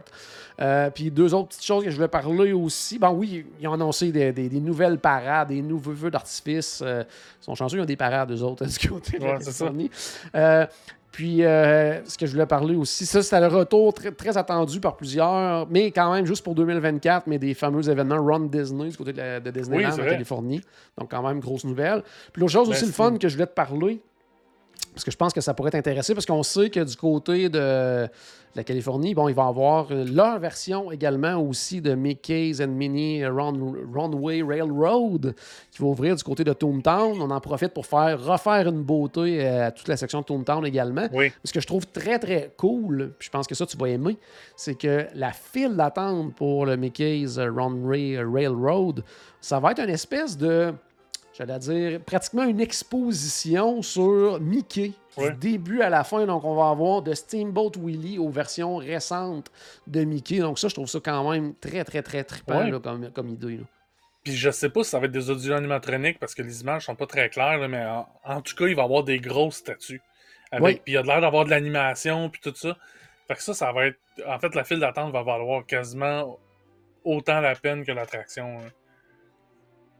[0.61, 2.97] Euh, puis deux autres petites choses que je voulais parler aussi.
[2.99, 6.81] Ben oui, ils ont annoncé des, des- des nouvelles parades, des nouveaux feux d'artifice.
[6.85, 7.03] Euh,
[7.41, 9.89] ils sont chanceux, ils ont des parades, eux autres, du côté de Ouais.
[10.35, 10.65] Euh,
[11.11, 14.79] puis, euh, ce que je voulais parler aussi, ça, c'était le retour très, très attendu
[14.79, 18.95] par plusieurs, mais quand même juste pour 2024, mais des fameux événements Run Disney du
[18.95, 20.05] côté de, la- de Disneyland Oui, en.
[20.05, 20.61] Californie.
[20.97, 22.01] Donc, quand même, grosse nouvelle.
[22.31, 24.01] Puis, l'autre chose Ben, aussi, le fun que je voulais te parler,
[24.93, 28.07] parce que je pense que ça pourrait t'intéresser, parce qu'on sait que du côté de
[28.53, 32.77] la Californie, bon, ils vont avoir leur version également aussi de Mickey's and
[33.33, 35.33] Run- Runway Railroad
[35.71, 37.21] qui va ouvrir du côté de Toontown.
[37.21, 40.65] On en profite pour faire refaire une beauté euh, à toute la section de Toontown
[40.65, 41.07] également.
[41.13, 41.31] Oui.
[41.45, 44.17] Ce que je trouve très, très cool, puis je pense que ça, tu vas aimer,
[44.57, 49.03] c'est que la file d'attente pour le Mickey's euh, Runway Railroad,
[49.39, 50.73] ça va être une espèce de,
[51.45, 54.93] j'allais dire, pratiquement une exposition sur Mickey.
[55.17, 55.31] Ouais.
[55.31, 59.51] Du début à la fin, donc on va avoir de Steamboat Willie aux versions récentes
[59.87, 60.39] de Mickey.
[60.39, 62.71] Donc ça, je trouve ça quand même très, très, très trippant Ouais.
[62.71, 63.57] là, comme, comme idée.
[63.57, 63.63] là.
[64.23, 66.85] Puis je sais pas si ça va être des audio animatroniques parce que les images
[66.85, 69.19] sont pas très claires, là, mais en, en tout cas, il va y avoir des
[69.19, 70.01] grosses statues.
[70.51, 70.73] Avec, Oui.
[70.75, 72.77] Puis il y a de l'air d'avoir de l'animation, puis tout ça.
[73.27, 73.97] Fait que ça, ça va être.
[74.27, 76.37] En fait, la file d'attente va valoir quasiment
[77.03, 78.59] autant la peine que l'attraction.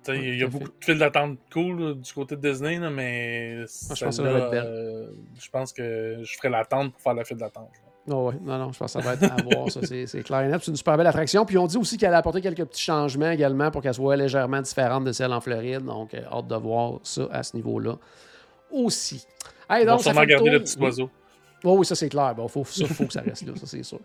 [0.07, 3.65] Il y a beaucoup de files d'attente cool là, du côté de Disney, là, mais
[3.65, 5.07] je pense va euh,
[5.39, 7.69] je pense que je ferai l'attente pour faire la file d'attente.
[8.09, 10.23] Ah ouais, non, non, je pense que ça va être à voir, ça, c'est c'est
[10.23, 10.59] clair et net.
[10.63, 11.45] C'est une super belle attraction.
[11.45, 14.61] Puis on dit aussi qu'elle a apporté quelques petits changements également pour qu'elle soit légèrement
[14.61, 15.85] différente de celle en Floride.
[15.85, 17.97] Donc, euh, hâte de voir ça à ce niveau-là
[18.71, 19.27] aussi.
[19.69, 21.09] Hey, donc, ça sûrement fait le garder le petit oiseau.
[21.63, 22.33] Oh oui, ça c'est clair.
[22.35, 23.99] Bon, faut, ça, faut que ça reste là, ça c'est sûr.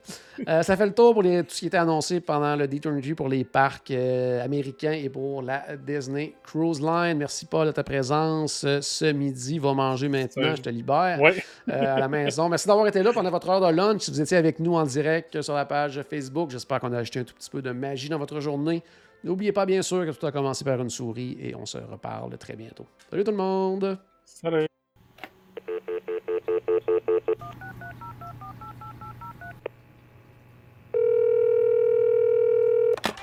[0.46, 3.14] Euh, ça fait le tour pour les- tout ce qui était annoncé pendant le D23
[3.14, 7.16] pour les parcs euh, américains et pour la Disney Cruise Line.
[7.16, 9.58] Merci Paul de ta présence euh, ce midi.
[9.58, 11.42] Va manger maintenant, je te libère Ouais.
[11.70, 12.48] euh, à la maison.
[12.50, 14.02] Merci d'avoir été là pendant votre heure de lunch.
[14.02, 17.20] Si vous étiez avec nous en direct sur la page Facebook, j'espère qu'on a ajouté
[17.20, 18.82] un tout petit peu de magie dans votre journée.
[19.24, 22.36] N'oubliez pas bien sûr que tout a commencé par une souris et on se reparle
[22.36, 22.84] très bientôt.
[23.10, 23.98] Salut tout le monde!
[24.26, 24.66] Salut.